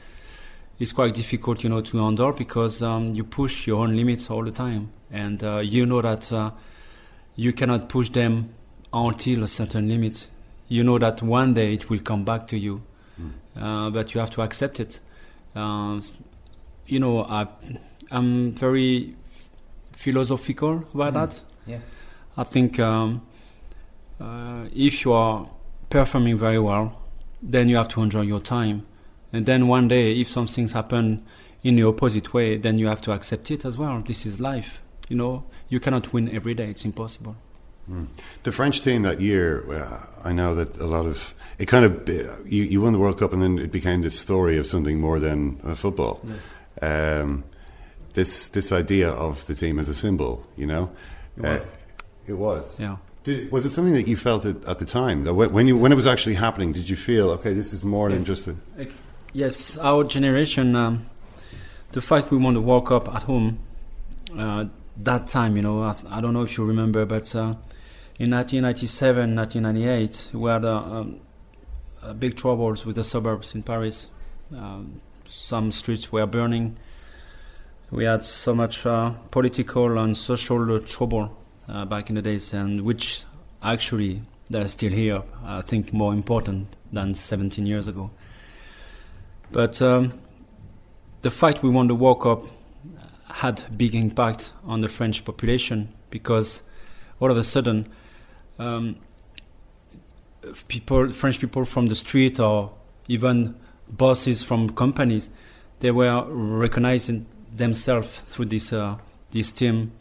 it's 0.79 0.91
quite 0.91 1.13
difficult, 1.13 1.63
you 1.63 1.69
know, 1.69 1.81
to 1.81 1.97
handle 1.97 2.31
because 2.31 2.81
um, 2.81 3.07
you 3.07 3.23
push 3.23 3.67
your 3.67 3.83
own 3.83 3.95
limits 3.95 4.29
all 4.29 4.43
the 4.43 4.51
time. 4.51 4.91
And 5.11 5.43
uh, 5.43 5.59
you 5.59 5.85
know 5.85 6.01
that 6.01 6.31
uh, 6.31 6.51
you 7.35 7.53
cannot 7.53 7.89
push 7.89 8.09
them 8.09 8.53
until 8.91 9.43
a 9.43 9.47
certain 9.47 9.87
limit. 9.87 10.29
You 10.67 10.83
know 10.83 10.97
that 10.97 11.21
one 11.21 11.53
day 11.53 11.73
it 11.73 11.89
will 11.89 11.99
come 11.99 12.23
back 12.23 12.47
to 12.47 12.57
you, 12.57 12.81
mm. 13.19 13.93
but 13.93 14.13
you 14.13 14.19
have 14.19 14.31
to 14.31 14.41
accept 14.41 14.79
it. 14.79 14.99
Uh, 15.55 16.01
you 16.87 16.99
know, 16.99 17.23
I, 17.23 17.47
am 18.11 18.51
very 18.51 19.15
philosophical 19.91 20.83
about 20.93 21.13
mm. 21.13 21.13
that. 21.13 21.41
Yeah. 21.65 21.79
I 22.35 22.43
think 22.43 22.79
um, 22.79 23.21
uh, 24.19 24.65
if 24.73 25.05
you 25.05 25.13
are 25.13 25.47
performing 25.89 26.37
very 26.37 26.59
well, 26.59 26.99
then 27.41 27.69
you 27.69 27.77
have 27.77 27.89
to 27.89 28.01
enjoy 28.01 28.21
your 28.21 28.39
time. 28.39 28.85
And 29.33 29.45
then 29.47 29.67
one 29.67 29.87
day, 29.87 30.13
if 30.21 30.29
some 30.29 30.47
things 30.47 30.73
happen 30.73 31.25
in 31.63 31.75
the 31.75 31.83
opposite 31.83 32.33
way, 32.33 32.57
then 32.57 32.77
you 32.77 32.87
have 32.87 33.01
to 33.01 33.11
accept 33.11 33.49
it 33.49 33.65
as 33.65 33.77
well. 33.77 34.01
This 34.05 34.25
is 34.25 34.39
life. 34.39 34.81
You 35.09 35.17
know, 35.17 35.43
you 35.69 35.79
cannot 35.79 36.13
win 36.13 36.33
every 36.33 36.53
day. 36.53 36.69
It's 36.69 36.85
impossible. 36.85 37.35
Mm. 37.89 38.07
The 38.43 38.51
French 38.51 38.81
team 38.81 39.01
that 39.01 39.19
year, 39.19 39.65
uh, 39.69 40.05
I 40.23 40.31
know 40.31 40.55
that 40.55 40.77
a 40.77 40.85
lot 40.85 41.05
of 41.05 41.33
it 41.59 41.65
kind 41.65 41.83
of 41.83 42.07
uh, 42.07 42.37
you, 42.45 42.63
you 42.63 42.81
won 42.81 42.93
the 42.93 42.99
World 42.99 43.19
Cup 43.19 43.33
and 43.33 43.41
then 43.41 43.59
it 43.59 43.71
became 43.71 44.01
this 44.03 44.17
story 44.17 44.57
of 44.57 44.65
something 44.65 44.99
more 44.99 45.19
than 45.19 45.59
uh, 45.63 45.75
football. 45.75 46.21
Yes. 46.23 47.21
Um, 47.21 47.43
this 48.13 48.47
this 48.49 48.71
idea 48.71 49.09
of 49.09 49.45
the 49.47 49.55
team 49.55 49.79
as 49.79 49.89
a 49.89 49.93
symbol. 49.93 50.45
You 50.55 50.67
know, 50.67 50.91
It 51.35 51.43
was. 51.43 51.61
Uh, 51.61 51.65
it 52.27 52.33
was. 52.33 52.79
Yeah. 52.79 52.97
Did, 53.25 53.51
was 53.51 53.65
it 53.65 53.71
something 53.71 53.93
that 53.93 54.07
you 54.07 54.15
felt 54.15 54.45
at, 54.45 54.63
at 54.65 54.79
the 54.79 54.85
time? 54.85 55.25
That 55.25 55.33
when 55.33 55.51
when 55.51 55.67
you 55.67 55.77
when 55.77 55.91
it 55.91 55.95
was 55.95 56.07
actually 56.07 56.35
happening, 56.35 56.71
did 56.71 56.89
you 56.89 56.95
feel 56.95 57.31
okay? 57.31 57.53
This 57.53 57.73
is 57.73 57.83
more 57.83 58.09
than 58.09 58.23
just 58.23 58.47
a 58.47 58.55
Yes, 59.35 59.77
our 59.77 60.03
generation, 60.03 60.75
um, 60.75 61.09
the 61.91 62.01
fact 62.01 62.29
we 62.29 62.37
want 62.37 62.53
to 62.53 62.61
World 62.61 62.85
Cup 62.85 63.09
at 63.09 63.23
home, 63.23 63.57
uh, 64.37 64.65
that 64.95 65.25
time, 65.25 65.57
you 65.57 65.63
know, 65.63 65.81
I, 65.81 65.95
I 66.07 66.21
don't 66.21 66.33
know 66.35 66.43
if 66.43 66.55
you 66.55 66.63
remember, 66.63 67.03
but 67.03 67.33
uh, 67.35 67.55
in 68.19 68.29
1997, 68.29 69.35
1998, 69.35 70.29
we 70.33 70.51
had 70.51 70.63
um, 70.63 71.19
big 72.19 72.35
troubles 72.37 72.85
with 72.85 72.95
the 72.95 73.03
suburbs 73.03 73.55
in 73.55 73.63
Paris. 73.63 74.11
Um, 74.55 75.01
some 75.25 75.71
streets 75.71 76.11
were 76.11 76.27
burning. 76.27 76.77
We 77.89 78.03
had 78.03 78.25
so 78.25 78.53
much 78.53 78.85
uh, 78.85 79.13
political 79.31 79.97
and 79.97 80.15
social 80.15 80.79
trouble 80.81 81.35
uh, 81.67 81.85
back 81.85 82.09
in 82.09 82.17
the 82.17 82.21
days, 82.21 82.53
and 82.53 82.81
which 82.81 83.23
actually 83.63 84.21
they're 84.51 84.67
still 84.67 84.91
here. 84.91 85.23
I 85.43 85.61
think 85.61 85.91
more 85.91 86.13
important 86.13 86.67
than 86.91 87.15
17 87.15 87.65
years 87.65 87.87
ago. 87.87 88.11
But 89.53 89.79
um, 89.83 90.19
the 91.21 91.29
fact 91.29 91.61
we 91.61 91.69
won 91.69 91.87
to 91.87 91.93
World 91.93 92.21
Cup 92.21 92.45
had 93.29 93.77
big 93.77 93.93
impact 93.93 94.51
on 94.65 94.81
the 94.81 94.89
French 94.89 95.23
population 95.23 95.93
because 96.09 96.63
all 97.19 97.29
of 97.29 97.37
a 97.37 97.43
sudden, 97.43 97.87
um, 98.57 98.95
people, 100.67 101.13
French 101.13 101.39
people 101.39 101.65
from 101.65 101.85
the 101.85 101.95
street 101.95 102.39
or 102.39 102.71
even 103.07 103.55
bosses 103.87 104.41
from 104.41 104.69
companies, 104.71 105.29
they 105.81 105.91
were 105.91 106.25
recognizing 106.27 107.27
themselves 107.55 108.21
through 108.21 108.45
this 108.45 108.73
uh, 108.73 108.97
this 109.29 109.51
team. 109.51 109.91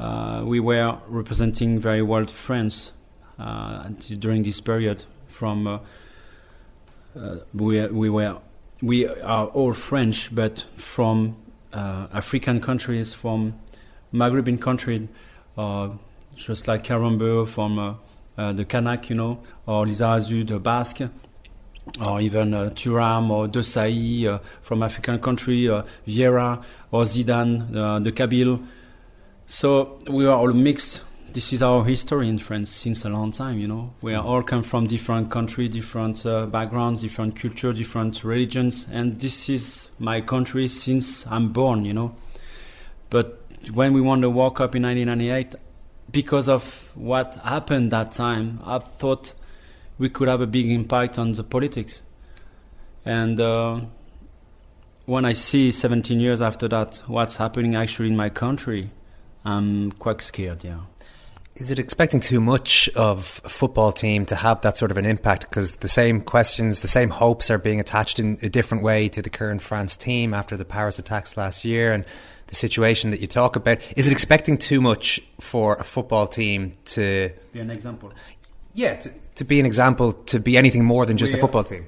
Uh, 0.00 0.42
we 0.44 0.58
were 0.58 0.98
representing 1.06 1.78
very 1.78 2.02
well 2.02 2.24
France 2.26 2.92
uh, 3.38 3.88
during 4.18 4.42
this 4.42 4.60
period. 4.60 5.04
From 5.28 5.68
uh, 5.68 5.78
uh, 7.16 7.36
we 7.54 7.86
we 7.86 8.10
were 8.10 8.40
we 8.82 9.06
are 9.06 9.46
all 9.46 9.72
French, 9.72 10.34
but 10.34 10.64
from 10.76 11.36
uh, 11.72 12.08
African 12.12 12.60
countries, 12.60 13.14
from 13.14 13.58
Maghrebin 14.12 14.60
countries, 14.60 15.08
uh, 15.56 15.90
just 16.34 16.68
like 16.68 16.84
Karembeu 16.84 17.48
from 17.48 17.78
uh, 17.78 17.94
uh, 18.36 18.52
the 18.52 18.64
Kanak, 18.64 19.08
you 19.08 19.16
know, 19.16 19.40
or 19.66 19.86
Lizarazu, 19.86 20.46
the 20.46 20.58
Basque, 20.58 21.00
or 22.00 22.20
even 22.20 22.52
uh, 22.52 22.70
Thuram 22.74 23.30
or 23.30 23.46
Desailly 23.48 24.26
uh, 24.26 24.38
from 24.60 24.82
African 24.82 25.18
country, 25.20 25.64
Vieira 26.06 26.62
or 26.90 27.04
Zidane, 27.04 28.02
the 28.04 28.12
Kabyle. 28.12 28.66
So 29.46 29.98
we 30.08 30.26
are 30.26 30.36
all 30.36 30.52
mixed. 30.52 31.02
This 31.36 31.52
is 31.52 31.62
our 31.62 31.84
history 31.84 32.30
in 32.30 32.38
France 32.38 32.70
since 32.70 33.04
a 33.04 33.10
long 33.10 33.30
time, 33.30 33.58
you 33.58 33.66
know. 33.66 33.92
We 34.00 34.14
are 34.14 34.24
all 34.24 34.42
come 34.42 34.62
from 34.62 34.86
different 34.86 35.30
country, 35.30 35.68
different 35.68 36.24
uh, 36.24 36.46
backgrounds, 36.46 37.02
different 37.02 37.36
culture, 37.36 37.74
different 37.74 38.24
religions, 38.24 38.88
and 38.90 39.20
this 39.20 39.50
is 39.50 39.90
my 39.98 40.22
country 40.22 40.66
since 40.66 41.26
I'm 41.26 41.50
born, 41.50 41.84
you 41.84 41.92
know. 41.92 42.16
But 43.10 43.42
when 43.74 43.92
we 43.92 44.00
won 44.00 44.22
the 44.22 44.30
World 44.30 44.56
Cup 44.56 44.74
in 44.76 44.84
1998, 44.84 45.56
because 46.10 46.48
of 46.48 46.90
what 46.94 47.34
happened 47.44 47.90
that 47.90 48.12
time, 48.12 48.58
I 48.64 48.78
thought 48.78 49.34
we 49.98 50.08
could 50.08 50.28
have 50.28 50.40
a 50.40 50.46
big 50.46 50.70
impact 50.70 51.18
on 51.18 51.32
the 51.32 51.44
politics. 51.44 52.00
And 53.04 53.38
uh, 53.38 53.80
when 55.04 55.26
I 55.26 55.34
see 55.34 55.70
17 55.70 56.18
years 56.18 56.40
after 56.40 56.66
that 56.68 57.02
what's 57.06 57.36
happening 57.36 57.74
actually 57.74 58.08
in 58.08 58.16
my 58.16 58.30
country, 58.30 58.88
I'm 59.44 59.92
quite 59.92 60.22
scared. 60.22 60.64
Yeah. 60.64 60.78
Is 61.56 61.70
it 61.70 61.78
expecting 61.78 62.20
too 62.20 62.38
much 62.38 62.90
of 62.90 63.40
a 63.42 63.48
football 63.48 63.90
team 63.90 64.26
to 64.26 64.36
have 64.36 64.60
that 64.60 64.76
sort 64.76 64.90
of 64.90 64.98
an 64.98 65.06
impact? 65.06 65.48
Because 65.48 65.76
the 65.76 65.88
same 65.88 66.20
questions, 66.20 66.80
the 66.80 66.88
same 66.88 67.08
hopes 67.08 67.50
are 67.50 67.56
being 67.56 67.80
attached 67.80 68.18
in 68.18 68.38
a 68.42 68.48
different 68.50 68.84
way 68.84 69.08
to 69.08 69.22
the 69.22 69.30
current 69.30 69.62
France 69.62 69.96
team 69.96 70.34
after 70.34 70.56
the 70.58 70.66
Paris 70.66 70.98
attacks 70.98 71.34
last 71.36 71.64
year 71.64 71.94
and 71.94 72.04
the 72.48 72.54
situation 72.54 73.10
that 73.10 73.20
you 73.20 73.26
talk 73.26 73.56
about. 73.56 73.78
Is 73.96 74.06
it 74.06 74.12
expecting 74.12 74.58
too 74.58 74.82
much 74.82 75.18
for 75.40 75.76
a 75.76 75.84
football 75.84 76.26
team 76.26 76.72
to 76.86 77.30
Be 77.52 77.60
an 77.60 77.70
example. 77.70 78.12
Yeah, 78.74 78.96
to, 78.96 79.10
to 79.36 79.44
be 79.44 79.58
an 79.58 79.64
example, 79.64 80.12
to 80.12 80.38
be 80.38 80.58
anything 80.58 80.84
more 80.84 81.06
than 81.06 81.16
just 81.16 81.32
a 81.32 81.38
football 81.38 81.64
team? 81.64 81.86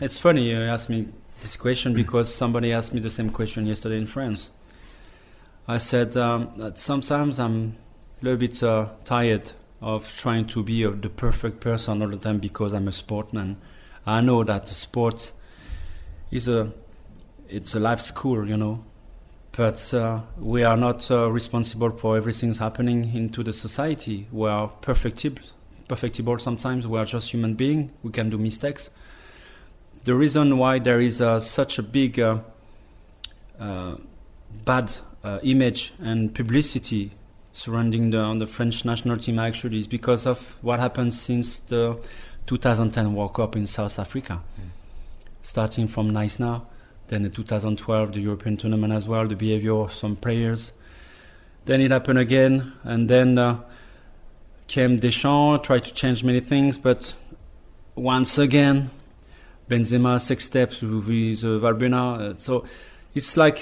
It's 0.00 0.18
funny 0.18 0.50
you 0.50 0.60
asked 0.60 0.88
me 0.88 1.08
this 1.40 1.56
question 1.56 1.92
because 1.92 2.32
somebody 2.32 2.72
asked 2.72 2.94
me 2.94 3.00
the 3.00 3.10
same 3.10 3.30
question 3.30 3.66
yesterday 3.66 3.98
in 3.98 4.06
France. 4.06 4.52
I 5.66 5.78
said 5.78 6.16
um, 6.16 6.52
that 6.56 6.78
sometimes 6.78 7.40
I'm 7.40 7.76
a 8.22 8.24
little 8.24 8.38
bit 8.38 8.62
uh, 8.62 8.86
tired 9.04 9.52
of 9.80 10.08
trying 10.16 10.46
to 10.46 10.62
be 10.62 10.84
the 10.84 11.08
perfect 11.08 11.60
person 11.60 12.02
all 12.02 12.08
the 12.08 12.16
time 12.16 12.38
because 12.38 12.72
I'm 12.72 12.86
a 12.86 12.92
sportman. 12.92 13.56
I 14.06 14.20
know 14.20 14.44
that 14.44 14.68
sport 14.68 15.32
is 16.30 16.46
a 16.46 16.72
it's 17.48 17.74
a 17.74 17.80
life 17.80 18.00
school, 18.00 18.48
you 18.48 18.56
know, 18.56 18.84
but 19.56 19.92
uh, 19.92 20.20
we 20.38 20.62
are 20.62 20.76
not 20.76 21.10
uh, 21.10 21.30
responsible 21.30 21.90
for 21.90 22.16
everything's 22.16 22.58
happening 22.58 23.12
into 23.12 23.42
the 23.42 23.52
society. 23.52 24.28
We 24.30 24.48
are 24.48 24.68
perfectible, 24.68 25.42
perfectible 25.88 26.38
sometimes. 26.38 26.86
We 26.86 26.98
are 26.98 27.04
just 27.04 27.32
human 27.32 27.54
beings. 27.54 27.90
We 28.04 28.12
can 28.12 28.30
do 28.30 28.38
mistakes. 28.38 28.88
The 30.04 30.14
reason 30.14 30.58
why 30.58 30.78
there 30.78 31.00
is 31.00 31.20
uh, 31.20 31.40
such 31.40 31.78
a 31.78 31.82
big 31.82 32.20
uh, 32.20 32.38
uh, 33.58 33.96
bad 34.64 34.92
image 35.42 35.92
and 36.00 36.34
publicity 36.34 37.12
surrounding 37.52 38.10
the, 38.10 38.34
the 38.34 38.46
French 38.46 38.84
national 38.84 39.18
team 39.18 39.38
actually 39.38 39.78
is 39.78 39.86
because 39.86 40.26
of 40.26 40.56
what 40.62 40.80
happened 40.80 41.14
since 41.14 41.60
the 41.60 41.98
2010 42.46 43.14
World 43.14 43.34
Cup 43.34 43.56
in 43.56 43.66
South 43.66 43.98
Africa. 43.98 44.40
Starting 45.42 45.86
from 45.88 46.10
Knysna, 46.12 46.62
then 47.08 47.22
the 47.22 47.28
2012 47.28 48.14
the 48.14 48.20
European 48.20 48.56
tournament 48.56 48.92
as 48.92 49.06
well, 49.08 49.26
the 49.26 49.36
behavior 49.36 49.74
of 49.74 49.92
some 49.92 50.16
players. 50.16 50.72
Then 51.64 51.80
it 51.80 51.90
happened 51.90 52.18
again, 52.18 52.72
and 52.82 53.08
then 53.08 53.38
uh, 53.38 53.60
came 54.66 54.96
Deschamps, 54.96 55.64
tried 55.64 55.84
to 55.84 55.94
change 55.94 56.24
many 56.24 56.40
things, 56.40 56.78
but 56.78 57.14
once 57.94 58.38
again, 58.38 58.90
Benzema 59.68 60.20
six 60.20 60.46
steps 60.46 60.82
with 60.82 61.04
uh, 61.04 61.60
Valbuena. 61.60 62.32
Uh, 62.32 62.36
so 62.36 62.64
it's 63.14 63.36
like 63.36 63.60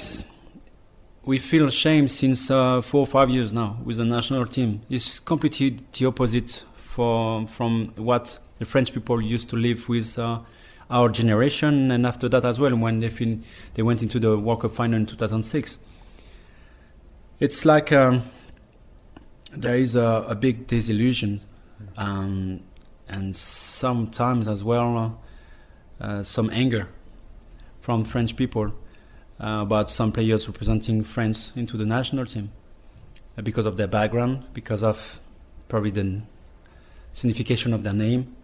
we 1.24 1.38
feel 1.38 1.68
shame 1.68 2.08
since 2.08 2.50
uh, 2.50 2.80
four 2.80 3.00
or 3.00 3.06
five 3.06 3.28
years 3.28 3.52
now 3.52 3.78
with 3.84 3.98
the 3.98 4.04
national 4.04 4.46
team. 4.46 4.80
It's 4.88 5.18
completely 5.18 5.76
the 5.92 6.06
opposite 6.06 6.64
for, 6.74 7.46
from 7.46 7.92
what 7.96 8.38
the 8.58 8.64
French 8.64 8.92
people 8.92 9.20
used 9.20 9.50
to 9.50 9.56
live 9.56 9.88
with 9.88 10.18
uh, 10.18 10.40
our 10.88 11.08
generation, 11.08 11.90
and 11.90 12.06
after 12.06 12.28
that 12.28 12.44
as 12.44 12.58
well, 12.58 12.74
when 12.76 12.98
they 12.98 13.08
fin- 13.08 13.44
they 13.74 13.82
went 13.82 14.02
into 14.02 14.18
the 14.18 14.36
World 14.36 14.62
Cup 14.62 14.72
final 14.72 14.96
in 14.96 15.06
2006. 15.06 15.78
It's 17.38 17.64
like 17.64 17.92
um, 17.92 18.22
there 19.52 19.76
is 19.76 19.94
a, 19.94 20.24
a 20.28 20.34
big 20.34 20.66
disillusion, 20.66 21.42
um, 21.96 22.60
and 23.08 23.36
sometimes 23.36 24.48
as 24.48 24.64
well 24.64 25.20
uh, 26.00 26.22
some 26.22 26.50
anger 26.50 26.88
from 27.80 28.04
French 28.04 28.36
people 28.36 28.72
uh, 29.42 29.60
about 29.62 29.90
some 29.90 30.12
players 30.12 30.46
representing 30.46 31.02
France 31.02 31.52
into 31.56 31.76
the 31.76 31.86
national 31.86 32.26
team 32.26 32.50
uh, 33.38 33.42
because 33.42 33.66
of 33.66 33.76
their 33.76 33.88
background, 33.88 34.44
because 34.52 34.82
of 34.82 35.20
probably 35.68 35.90
the 35.90 36.22
signification 37.12 37.72
of 37.72 37.82
their 37.82 37.94
name. 37.94 38.36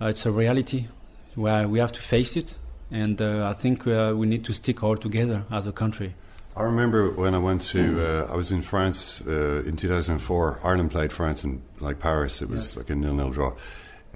Uh, 0.00 0.06
it's 0.06 0.26
a 0.26 0.32
reality 0.32 0.86
where 1.34 1.68
we 1.68 1.78
have 1.78 1.92
to 1.92 2.00
face 2.00 2.36
it, 2.36 2.56
and 2.90 3.20
uh, 3.20 3.48
I 3.48 3.52
think 3.52 3.86
uh, 3.86 4.12
we 4.16 4.26
need 4.26 4.44
to 4.44 4.52
stick 4.52 4.82
all 4.82 4.96
together 4.96 5.44
as 5.50 5.66
a 5.66 5.72
country. 5.72 6.14
I 6.56 6.62
remember 6.62 7.10
when 7.10 7.34
I 7.34 7.38
went 7.38 7.62
to, 7.72 8.00
uh, 8.00 8.32
I 8.32 8.36
was 8.36 8.50
in 8.50 8.62
France 8.62 9.20
uh, 9.26 9.62
in 9.66 9.76
2004. 9.76 10.60
Ireland 10.64 10.90
played 10.90 11.12
France 11.12 11.44
in 11.44 11.62
like 11.80 11.98
Paris. 11.98 12.40
It 12.40 12.48
was 12.48 12.78
like 12.78 12.88
a 12.88 12.94
nil-nil 12.94 13.30
draw. 13.30 13.52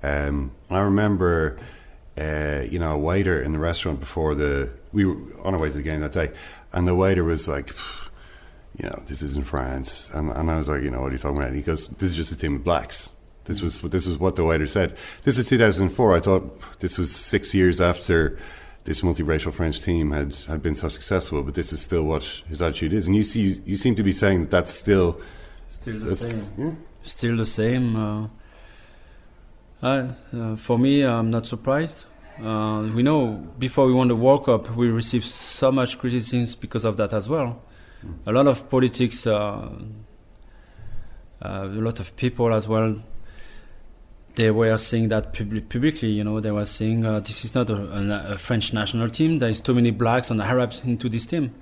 Um, 0.02 0.52
I 0.70 0.80
remember, 0.80 1.58
uh, 2.20 2.62
you 2.70 2.78
know, 2.78 2.92
a 2.94 2.98
waiter 2.98 3.40
in 3.42 3.52
the 3.52 3.58
restaurant 3.58 4.00
before 4.00 4.34
the 4.34 4.70
we 4.92 5.04
were 5.04 5.16
on 5.44 5.54
our 5.54 5.60
way 5.60 5.68
to 5.68 5.74
the 5.76 5.82
game 5.82 6.00
that 6.00 6.12
day, 6.12 6.30
and 6.72 6.86
the 6.86 6.94
waiter 6.94 7.24
was 7.24 7.46
like, 7.48 7.70
you 8.76 8.88
know, 8.88 9.02
this 9.06 9.22
isn't 9.22 9.46
France, 9.46 10.10
and, 10.12 10.30
and 10.30 10.50
I 10.50 10.56
was 10.56 10.68
like, 10.68 10.82
you 10.82 10.90
know, 10.90 11.00
what 11.00 11.10
are 11.10 11.12
you 11.12 11.18
talking 11.18 11.36
about? 11.36 11.48
And 11.48 11.56
he 11.56 11.62
goes, 11.62 11.88
this 11.88 12.10
is 12.10 12.16
just 12.16 12.32
a 12.32 12.36
team 12.36 12.56
of 12.56 12.64
blacks. 12.64 13.12
This 13.44 13.62
was 13.62 13.80
this 13.80 14.06
was 14.06 14.18
what 14.18 14.36
the 14.36 14.44
waiter 14.44 14.66
said. 14.66 14.96
This 15.24 15.38
is 15.38 15.48
2004. 15.48 16.16
I 16.16 16.20
thought 16.20 16.78
this 16.80 16.98
was 16.98 17.10
six 17.14 17.54
years 17.54 17.80
after 17.80 18.38
this 18.84 19.02
multiracial 19.02 19.52
French 19.52 19.82
team 19.82 20.10
had, 20.12 20.34
had 20.48 20.62
been 20.62 20.74
so 20.74 20.88
successful, 20.88 21.42
but 21.42 21.54
this 21.54 21.72
is 21.72 21.80
still 21.82 22.04
what 22.04 22.22
his 22.48 22.62
attitude 22.62 22.92
is. 22.92 23.06
And 23.06 23.14
you 23.16 23.22
see, 23.22 23.60
you 23.64 23.76
seem 23.76 23.94
to 23.96 24.02
be 24.02 24.12
saying 24.12 24.40
that 24.42 24.50
that's 24.50 24.72
still 24.72 25.20
Still 25.68 25.98
the 26.00 26.16
same. 26.16 26.52
yeah. 26.66 26.74
Still 27.02 27.36
the 27.36 27.46
same. 27.46 27.96
Uh, 27.96 28.28
uh, 29.82 30.12
uh, 30.34 30.56
for 30.56 30.78
me, 30.78 31.02
I'm 31.02 31.30
not 31.30 31.46
surprised. 31.46 32.04
Uh, 32.42 32.90
we 32.94 33.02
know 33.02 33.46
before 33.58 33.86
we 33.86 33.92
won 33.92 34.08
the 34.08 34.16
World 34.16 34.46
Cup, 34.46 34.74
we 34.74 34.88
received 34.88 35.26
so 35.26 35.70
much 35.70 35.98
criticism 35.98 36.46
because 36.60 36.84
of 36.84 36.96
that 36.96 37.12
as 37.12 37.28
well. 37.28 37.60
A 38.24 38.32
lot 38.32 38.46
of 38.46 38.70
politics, 38.70 39.26
uh, 39.26 39.68
uh, 41.42 41.48
a 41.48 41.66
lot 41.66 42.00
of 42.00 42.16
people 42.16 42.52
as 42.54 42.66
well. 42.66 42.96
They 44.36 44.50
were 44.50 44.78
saying 44.78 45.08
that 45.08 45.34
public, 45.34 45.68
publicly, 45.68 46.10
you 46.10 46.24
know, 46.24 46.40
they 46.40 46.50
were 46.50 46.64
saying 46.64 47.04
uh, 47.04 47.20
this 47.20 47.44
is 47.44 47.54
not 47.54 47.68
a, 47.68 47.74
a, 47.74 48.32
a 48.34 48.38
French 48.38 48.72
national 48.72 49.10
team. 49.10 49.38
There 49.38 49.50
is 49.50 49.60
too 49.60 49.74
many 49.74 49.90
blacks 49.90 50.30
and 50.30 50.40
Arabs 50.40 50.80
into 50.82 51.10
this 51.10 51.26
team. 51.26 51.52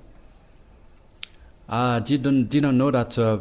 I 1.69 1.99
didn't 1.99 2.51
didn't 2.51 2.79
know 2.79 2.91
that 2.91 3.19
uh, 3.19 3.39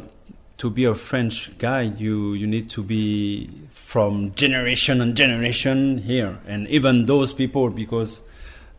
to 0.58 0.70
be 0.70 0.84
a 0.84 0.94
French 0.94 1.56
guy, 1.58 1.82
you 1.82 2.34
you 2.34 2.46
need 2.46 2.68
to 2.70 2.82
be 2.82 3.48
from 3.70 4.34
generation 4.34 5.00
and 5.00 5.16
generation 5.16 5.98
here, 5.98 6.38
and 6.46 6.68
even 6.68 7.06
those 7.06 7.32
people, 7.32 7.70
because 7.70 8.22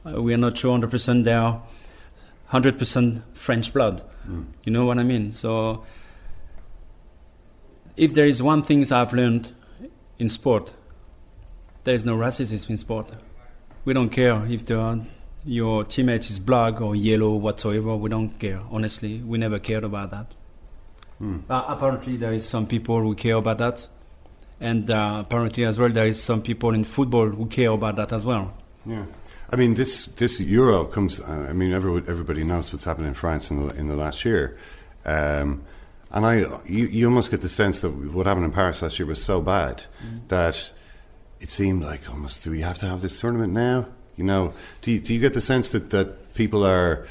uh, 0.06 0.22
we 0.22 0.34
are 0.34 0.38
not 0.38 0.58
sure 0.58 0.78
100% 0.78 1.24
they 1.24 1.34
are 1.34 1.62
100% 2.52 3.22
French 3.34 3.74
blood. 3.74 4.04
Mm. 4.28 4.46
You 4.64 4.74
know 4.74 4.86
what 4.86 4.98
I 4.98 5.04
mean? 5.04 5.32
So, 5.32 5.86
if 7.96 8.14
there 8.14 8.26
is 8.26 8.42
one 8.42 8.64
thing 8.64 8.92
I've 8.92 9.14
learned 9.14 9.54
in 10.18 10.30
sport, 10.30 10.74
there 11.84 11.96
is 11.96 12.06
no 12.06 12.16
racism 12.18 12.70
in 12.70 12.78
sport. 12.78 13.12
We 13.86 13.94
don't 13.94 14.10
care 14.10 14.46
if 14.48 14.66
the, 14.66 15.06
your 15.46 15.84
teammate 15.84 16.30
is 16.30 16.40
black 16.40 16.82
or 16.82 16.96
yellow, 16.96 17.36
whatsoever. 17.36 17.96
We 17.96 18.10
don't 18.10 18.38
care. 18.38 18.62
Honestly, 18.70 19.20
we 19.20 19.38
never 19.38 19.60
cared 19.60 19.84
about 19.84 20.12
that. 20.12 20.34
Mm. 21.22 21.44
Uh, 21.50 21.66
apparently, 21.68 22.18
there 22.18 22.34
is 22.34 22.48
some 22.48 22.68
people 22.68 23.02
who 23.02 23.16
care 23.16 23.36
about 23.36 23.58
that, 23.58 23.88
and 24.60 24.90
uh, 24.90 25.24
apparently 25.26 25.66
as 25.66 25.80
well, 25.80 25.90
there 25.90 26.06
is 26.06 26.22
some 26.22 26.42
people 26.42 26.74
in 26.74 26.84
football 26.84 27.30
who 27.30 27.46
care 27.48 27.72
about 27.72 27.96
that 27.98 28.14
as 28.14 28.26
well. 28.26 28.54
Yeah. 28.86 29.06
I 29.52 29.56
mean, 29.56 29.74
this 29.74 30.06
this 30.06 30.40
Euro 30.40 30.86
comes. 30.86 31.20
Uh, 31.20 31.48
I 31.50 31.54
mean, 31.54 31.74
everyone, 31.74 32.06
everybody 32.08 32.44
knows 32.44 32.72
what's 32.72 32.86
happened 32.86 33.08
in 33.08 33.16
France 33.16 33.52
in 33.52 33.68
the, 33.68 33.76
in 33.76 33.88
the 33.88 33.96
last 33.96 34.24
year, 34.24 34.58
um, 35.06 35.64
and 36.12 36.26
I 36.26 36.36
you, 36.66 36.86
you 36.86 37.08
almost 37.08 37.32
get 37.32 37.42
the 37.42 37.50
sense 37.50 37.82
that 37.82 37.90
what 37.90 38.28
happened 38.28 38.46
in 38.46 38.52
Paris 38.52 38.82
last 38.82 39.00
year 39.00 39.08
was 39.08 39.24
so 39.24 39.42
bad 39.42 39.86
that 40.28 40.72
it 41.40 41.50
seemed 41.50 41.84
like 41.84 42.10
almost 42.10 42.44
do 42.44 42.52
we 42.52 42.62
have 42.62 42.78
to 42.80 42.86
have 42.88 43.02
this 43.02 43.20
tournament 43.20 43.54
now? 43.54 43.88
You 44.16 44.26
know, 44.26 44.54
do 44.82 44.92
you, 44.92 45.00
do 45.00 45.14
you 45.14 45.20
get 45.20 45.34
the 45.34 45.42
sense 45.42 45.70
that, 45.70 45.92
that 45.92 46.34
people 46.34 46.66
are 46.66 47.08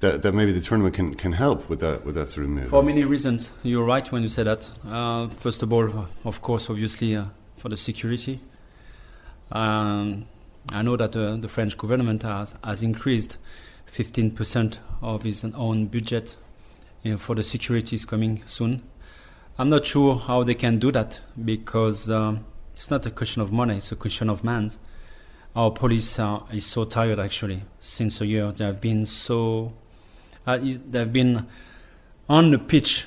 that, 0.00 0.22
that 0.22 0.32
maybe 0.32 0.52
the 0.52 0.60
tournament 0.60 0.94
can, 0.94 1.14
can 1.14 1.32
help 1.32 1.68
with 1.68 1.80
that 1.80 2.04
with 2.04 2.14
that 2.16 2.28
sort 2.28 2.44
of 2.44 2.50
move? 2.50 2.68
For 2.68 2.82
many 2.82 3.04
reasons, 3.04 3.52
you're 3.62 3.84
right 3.84 4.10
when 4.10 4.22
you 4.22 4.28
say 4.28 4.42
that. 4.42 4.70
Uh, 4.86 5.28
first 5.28 5.62
of 5.62 5.72
all, 5.72 6.06
of 6.24 6.42
course, 6.42 6.68
obviously, 6.68 7.16
uh, 7.16 7.26
for 7.56 7.68
the 7.68 7.76
security. 7.76 8.40
Um, 9.50 10.26
I 10.72 10.82
know 10.82 10.96
that 10.96 11.14
uh, 11.14 11.36
the 11.36 11.48
French 11.48 11.78
government 11.78 12.22
has, 12.22 12.54
has 12.64 12.82
increased 12.82 13.38
15% 13.92 14.78
of 15.00 15.24
its 15.24 15.44
own 15.44 15.86
budget 15.86 16.36
you 17.02 17.12
know, 17.12 17.18
for 17.18 17.34
the 17.34 17.44
security 17.44 17.94
is 17.94 18.04
coming 18.04 18.42
soon. 18.46 18.82
I'm 19.58 19.68
not 19.68 19.86
sure 19.86 20.16
how 20.16 20.42
they 20.42 20.54
can 20.54 20.78
do 20.78 20.90
that 20.92 21.20
because 21.42 22.10
um, 22.10 22.44
it's 22.74 22.90
not 22.90 23.06
a 23.06 23.10
question 23.10 23.40
of 23.40 23.52
money; 23.52 23.78
it's 23.78 23.92
a 23.92 23.96
question 23.96 24.28
of 24.28 24.44
man. 24.44 24.72
Our 25.54 25.70
police 25.70 26.18
are, 26.18 26.44
is 26.52 26.66
so 26.66 26.84
tired 26.84 27.18
actually 27.18 27.62
since 27.80 28.20
a 28.20 28.26
year. 28.26 28.52
They 28.52 28.64
have 28.64 28.80
been 28.80 29.06
so 29.06 29.72
uh, 30.46 30.58
they've 30.62 31.12
been 31.12 31.46
on 32.28 32.50
the 32.50 32.58
pitch 32.58 33.06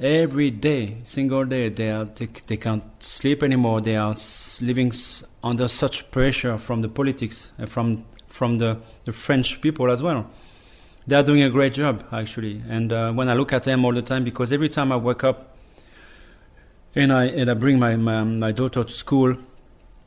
every 0.00 0.50
day, 0.50 0.96
single 1.04 1.44
day. 1.44 1.68
They 1.68 1.90
are 1.90 2.04
they, 2.06 2.28
they 2.46 2.56
can't 2.56 2.84
sleep 3.00 3.42
anymore. 3.42 3.80
They 3.80 3.96
are 3.96 4.14
living 4.60 4.92
under 5.44 5.68
such 5.68 6.10
pressure 6.10 6.58
from 6.58 6.82
the 6.82 6.88
politics 6.88 7.52
and 7.58 7.68
from 7.68 8.04
from 8.28 8.56
the, 8.56 8.78
the 9.04 9.12
French 9.12 9.60
people 9.60 9.90
as 9.90 10.02
well. 10.02 10.30
They 11.06 11.16
are 11.16 11.22
doing 11.22 11.42
a 11.42 11.50
great 11.50 11.74
job 11.74 12.04
actually. 12.12 12.62
And 12.68 12.92
uh, 12.92 13.12
when 13.12 13.28
I 13.28 13.34
look 13.34 13.52
at 13.52 13.64
them 13.64 13.84
all 13.84 13.92
the 13.92 14.02
time, 14.02 14.24
because 14.24 14.52
every 14.52 14.68
time 14.68 14.92
I 14.92 14.96
wake 14.96 15.24
up 15.24 15.56
and 16.94 17.12
I 17.12 17.24
and 17.26 17.50
I 17.50 17.54
bring 17.54 17.78
my 17.78 17.96
my, 17.96 18.24
my 18.24 18.52
daughter 18.52 18.84
to 18.84 18.90
school, 18.90 19.36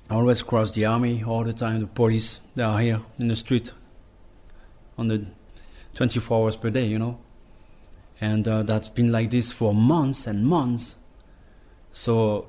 I 0.10 0.16
always 0.16 0.42
cross 0.42 0.72
the 0.72 0.86
army 0.86 1.24
all 1.24 1.44
the 1.44 1.54
time. 1.54 1.82
The 1.82 1.88
police 1.88 2.40
they 2.56 2.64
are 2.64 2.80
here 2.80 3.02
in 3.20 3.28
the 3.28 3.36
street 3.36 3.72
on 4.98 5.08
the 5.08 5.26
24 5.96 6.44
hours 6.44 6.56
per 6.56 6.70
day, 6.70 6.86
you 6.86 7.00
know. 7.00 7.20
And 8.20 8.48
uh, 8.48 8.64
that's 8.64 8.90
been 8.90 9.12
like 9.12 9.32
this 9.32 9.52
for 9.52 9.74
months 9.74 10.28
and 10.28 10.46
months. 10.46 10.96
So 11.92 12.48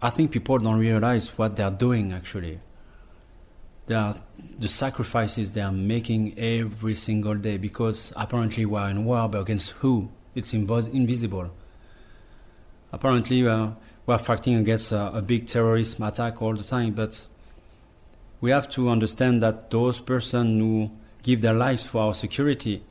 I 0.00 0.10
think 0.10 0.30
people 0.30 0.58
don't 0.58 0.78
realize 0.78 1.36
what 1.36 1.56
they 1.56 1.62
are 1.62 1.70
doing 1.70 2.12
actually. 2.12 2.60
They 3.86 3.94
are, 3.94 4.16
the 4.58 4.68
sacrifices 4.68 5.52
they 5.52 5.60
are 5.60 5.72
making 5.72 6.38
every 6.38 6.94
single 6.94 7.34
day 7.34 7.56
because 7.56 8.12
apparently 8.16 8.66
we 8.66 8.78
are 8.78 8.90
in 8.90 9.04
war, 9.04 9.28
but 9.28 9.40
against 9.40 9.72
who? 9.72 10.08
It's 10.34 10.52
invis- 10.52 10.92
invisible. 10.92 11.50
Apparently 12.92 13.46
uh, 13.46 13.70
we 14.06 14.14
are 14.14 14.18
fighting 14.18 14.56
against 14.56 14.92
uh, 14.92 15.12
a 15.14 15.22
big 15.22 15.46
terrorist 15.46 16.00
attack 16.00 16.42
all 16.42 16.54
the 16.54 16.64
time, 16.64 16.92
but 16.92 17.26
we 18.40 18.50
have 18.50 18.68
to 18.70 18.88
understand 18.88 19.42
that 19.42 19.70
those 19.70 20.00
persons 20.00 20.60
who 20.60 20.90
give 21.26 21.40
their 21.40 21.52
lives 21.52 21.84
for 21.84 22.02
our 22.02 22.14
security, 22.14 22.82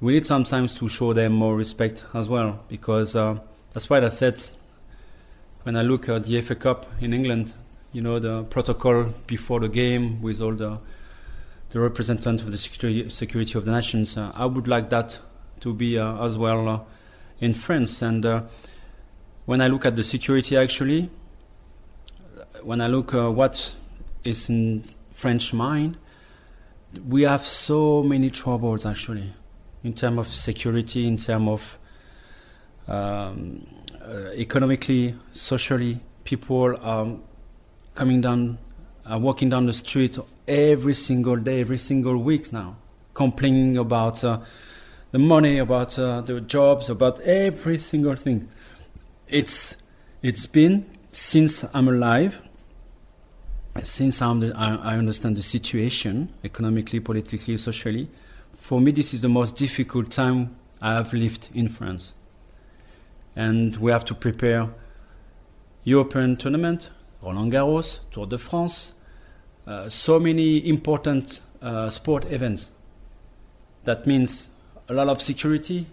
we 0.00 0.12
need 0.12 0.26
sometimes 0.26 0.74
to 0.74 0.86
show 0.86 1.14
them 1.14 1.32
more 1.32 1.56
respect 1.56 2.04
as 2.12 2.28
well, 2.28 2.62
because 2.68 3.16
uh, 3.16 3.38
that's 3.72 3.88
why 3.88 3.98
I 4.04 4.08
said 4.08 4.38
when 5.62 5.74
I 5.74 5.82
look 5.82 6.08
at 6.10 6.24
the 6.24 6.40
FA 6.42 6.54
Cup 6.54 6.86
in 7.00 7.14
England, 7.14 7.54
you 7.92 8.02
know, 8.02 8.18
the 8.18 8.44
protocol 8.44 9.14
before 9.26 9.60
the 9.60 9.68
game 9.68 10.20
with 10.20 10.40
all 10.40 10.52
the 10.52 10.78
the 11.70 11.80
representatives 11.80 12.42
of 12.42 12.50
the 12.50 12.56
security, 13.10 13.58
of 13.58 13.64
the 13.66 13.72
nations, 13.72 14.16
uh, 14.16 14.32
I 14.34 14.46
would 14.46 14.66
like 14.66 14.88
that 14.88 15.18
to 15.60 15.74
be 15.74 15.98
uh, 15.98 16.24
as 16.24 16.38
well 16.38 16.66
uh, 16.66 16.80
in 17.40 17.52
France. 17.52 18.00
And 18.00 18.24
uh, 18.24 18.42
when 19.44 19.60
I 19.60 19.68
look 19.68 19.84
at 19.84 19.94
the 19.94 20.04
security, 20.04 20.56
actually, 20.56 21.10
when 22.62 22.80
I 22.80 22.86
look 22.86 23.12
uh, 23.12 23.30
what 23.30 23.74
is 24.24 24.48
in 24.48 24.84
French 25.12 25.52
mind, 25.52 25.98
we 27.06 27.22
have 27.22 27.44
so 27.44 28.02
many 28.02 28.30
troubles 28.30 28.86
actually 28.86 29.32
in 29.84 29.92
terms 29.92 30.18
of 30.18 30.28
security, 30.28 31.06
in 31.06 31.16
terms 31.16 31.48
of 31.48 31.78
um, 32.88 33.66
uh, 34.02 34.30
economically, 34.32 35.14
socially. 35.32 36.00
People 36.24 36.76
are 36.82 37.16
coming 37.94 38.20
down, 38.20 38.58
are 39.06 39.18
walking 39.18 39.48
down 39.48 39.66
the 39.66 39.72
street 39.72 40.18
every 40.46 40.94
single 40.94 41.36
day, 41.36 41.60
every 41.60 41.78
single 41.78 42.16
week 42.16 42.52
now, 42.52 42.76
complaining 43.14 43.76
about 43.76 44.22
uh, 44.24 44.40
the 45.10 45.18
money, 45.18 45.58
about 45.58 45.98
uh, 45.98 46.20
the 46.22 46.40
jobs, 46.40 46.90
about 46.90 47.20
every 47.20 47.78
single 47.78 48.16
thing. 48.16 48.48
It's 49.26 49.76
it's 50.22 50.46
been 50.46 50.86
since 51.10 51.64
I'm 51.72 51.88
alive 51.88 52.40
since 53.82 54.20
I'm 54.22 54.40
the, 54.40 54.52
I, 54.56 54.94
I 54.94 54.96
understand 54.96 55.36
the 55.36 55.42
situation 55.42 56.32
economically, 56.44 57.00
politically, 57.00 57.56
socially, 57.56 58.08
for 58.56 58.80
me 58.80 58.92
this 58.92 59.14
is 59.14 59.22
the 59.22 59.28
most 59.28 59.56
difficult 59.56 60.10
time 60.10 60.56
I 60.80 60.94
have 60.94 61.12
lived 61.12 61.48
in 61.54 61.68
France. 61.68 62.14
And 63.36 63.76
we 63.76 63.92
have 63.92 64.04
to 64.06 64.14
prepare 64.14 64.68
European 65.84 66.36
tournament, 66.36 66.90
Roland 67.22 67.52
Garros, 67.52 68.00
Tour 68.10 68.26
de 68.26 68.38
France, 68.38 68.92
uh, 69.66 69.88
so 69.88 70.18
many 70.18 70.68
important 70.68 71.40
uh, 71.62 71.88
sport 71.88 72.24
events. 72.30 72.70
That 73.84 74.06
means 74.06 74.48
a 74.88 74.94
lot 74.94 75.08
of 75.08 75.22
security, 75.22 75.86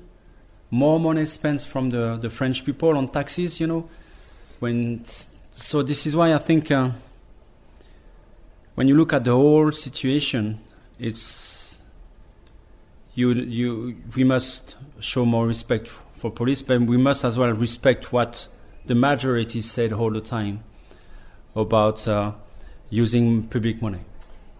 more 0.71 0.99
money 0.99 1.25
spent 1.25 1.61
from 1.61 1.89
the, 1.89 2.17
the 2.17 2.29
French 2.29 2.65
people 2.65 2.97
on 2.97 3.07
taxes, 3.07 3.59
you 3.59 3.67
know. 3.67 3.89
When 4.59 5.03
so 5.51 5.83
this 5.83 6.05
is 6.05 6.15
why 6.15 6.33
I 6.33 6.37
think 6.37 6.71
uh, 6.71 6.91
when 8.75 8.87
you 8.87 8.95
look 8.95 9.13
at 9.13 9.23
the 9.23 9.31
whole 9.31 9.71
situation, 9.71 10.59
it's 10.99 11.81
you 13.15 13.31
you 13.33 13.95
we 14.15 14.23
must 14.23 14.75
show 14.99 15.25
more 15.25 15.47
respect 15.47 15.87
for 15.87 16.29
police, 16.29 16.61
but 16.61 16.81
we 16.81 16.97
must 16.97 17.23
as 17.23 17.37
well 17.37 17.51
respect 17.51 18.11
what 18.11 18.47
the 18.85 18.95
majority 18.95 19.61
said 19.61 19.91
all 19.91 20.11
the 20.11 20.21
time 20.21 20.63
about 21.55 22.07
uh, 22.07 22.33
using 22.89 23.43
public 23.43 23.81
money. 23.81 24.01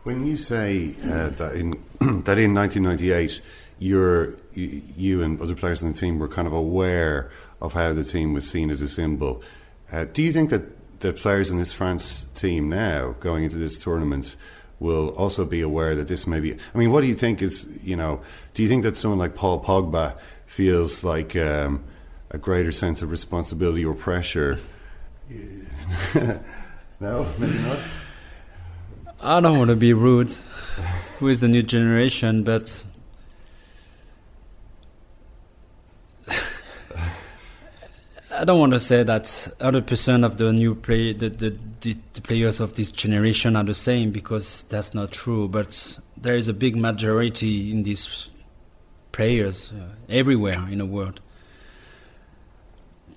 When 0.04 0.26
you 0.26 0.38
say 0.38 0.96
uh, 1.04 1.30
that 1.30 1.56
in 1.56 1.72
that 2.24 2.38
in 2.38 2.54
1998, 2.54 3.42
you're, 3.78 4.36
you, 4.54 4.82
you 4.96 5.24
and 5.24 5.42
other 5.42 5.56
players 5.56 5.84
in 5.84 5.92
the 5.92 6.00
team 6.00 6.20
were 6.20 6.30
kind 6.30 6.48
of 6.48 6.54
aware 6.54 7.30
of 7.62 7.74
how 7.74 7.92
the 7.94 8.04
team 8.04 8.34
was 8.34 8.50
seen 8.50 8.70
as 8.70 8.82
a 8.82 8.88
symbol, 8.88 9.44
uh, 9.92 10.06
do 10.06 10.22
you 10.22 10.32
think 10.32 10.50
that 10.50 10.75
the 11.00 11.14
players 11.14 11.52
in 11.52 11.58
this 11.58 11.74
France 11.74 12.26
team 12.34 12.70
now 12.70 13.16
going 13.20 13.44
into 13.44 13.58
this 13.58 13.78
tournament 13.78 14.36
will 14.80 15.10
also 15.10 15.46
be 15.46 15.62
aware 15.62 15.96
that 15.96 16.08
this 16.08 16.28
may 16.28 16.40
be? 16.40 16.54
I 16.54 16.78
mean, 16.78 16.92
what 16.92 17.02
do 17.02 17.08
you 17.08 17.16
think 17.16 17.42
is 17.42 17.68
you 17.84 17.96
know? 17.96 18.22
Do 18.54 18.64
you 18.64 18.70
think 18.70 18.84
that 18.84 18.98
someone 18.98 19.20
like 19.20 19.36
Paul 19.36 19.64
Pogba 19.64 20.18
feels 20.46 21.04
like 21.04 21.36
um, 21.36 21.84
a 22.32 22.38
greater 22.38 22.72
sense 22.72 23.02
of 23.02 23.12
responsibility 23.12 23.86
or 23.86 23.94
pressure? 23.94 24.60
no, 27.00 27.28
maybe 27.38 27.58
not. 27.60 27.80
I 29.22 29.40
don't 29.40 29.58
want 29.58 29.70
to 29.70 29.76
be 29.76 29.94
rude 29.94 30.36
with 31.20 31.40
the 31.40 31.48
new 31.48 31.64
generation, 31.64 32.44
but 32.44 32.84
I 38.38 38.44
don't 38.44 38.60
want 38.60 38.74
to 38.74 38.82
say 38.82 39.04
that 39.04 39.24
100% 39.24 40.26
of 40.26 40.38
the 40.38 40.52
new 40.52 40.76
play, 40.76 41.14
the, 41.14 41.30
the, 41.30 41.58
the, 41.80 41.98
the, 42.14 42.22
players 42.22 42.60
of 42.60 42.76
this 42.76 42.92
generation 42.92 43.56
are 43.56 43.64
the 43.64 43.74
same 43.74 44.12
because 44.12 44.64
that's 44.64 44.94
not 44.94 45.14
true. 45.14 45.48
But 45.48 46.00
there 46.18 46.36
is 46.36 46.50
a 46.50 46.54
big 46.54 46.76
majority 46.76 47.72
in 47.72 47.84
these 47.84 48.30
players 49.14 49.72
uh, 49.72 49.94
everywhere 50.10 50.68
in 50.70 50.80
the 50.80 50.86
world. 50.86 51.22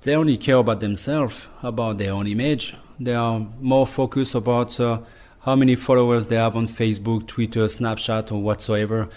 They 0.03 0.15
only 0.15 0.37
care 0.37 0.57
about 0.57 0.79
themselves, 0.79 1.49
about 1.65 1.99
their 1.99 2.13
own 2.13 2.29
image. 2.29 2.77
They 3.01 3.15
are 3.15 3.45
more 3.61 3.89
focused 3.89 4.37
about 4.37 4.79
uh, 4.79 5.01
how 5.41 5.57
many 5.57 5.75
followers 5.75 6.29
they 6.29 6.37
have 6.37 6.55
on 6.55 6.69
Facebook, 6.69 7.27
Twitter, 7.27 7.65
Snapchat, 7.65 8.31
or 8.31 8.41
whatsoever, 8.41 9.09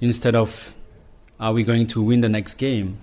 instead 0.00 0.34
of 0.34 0.74
are 1.38 1.52
we 1.52 1.64
going 1.64 1.86
to 1.88 2.02
win 2.02 2.22
the 2.22 2.30
next 2.30 2.54
game? 2.54 2.98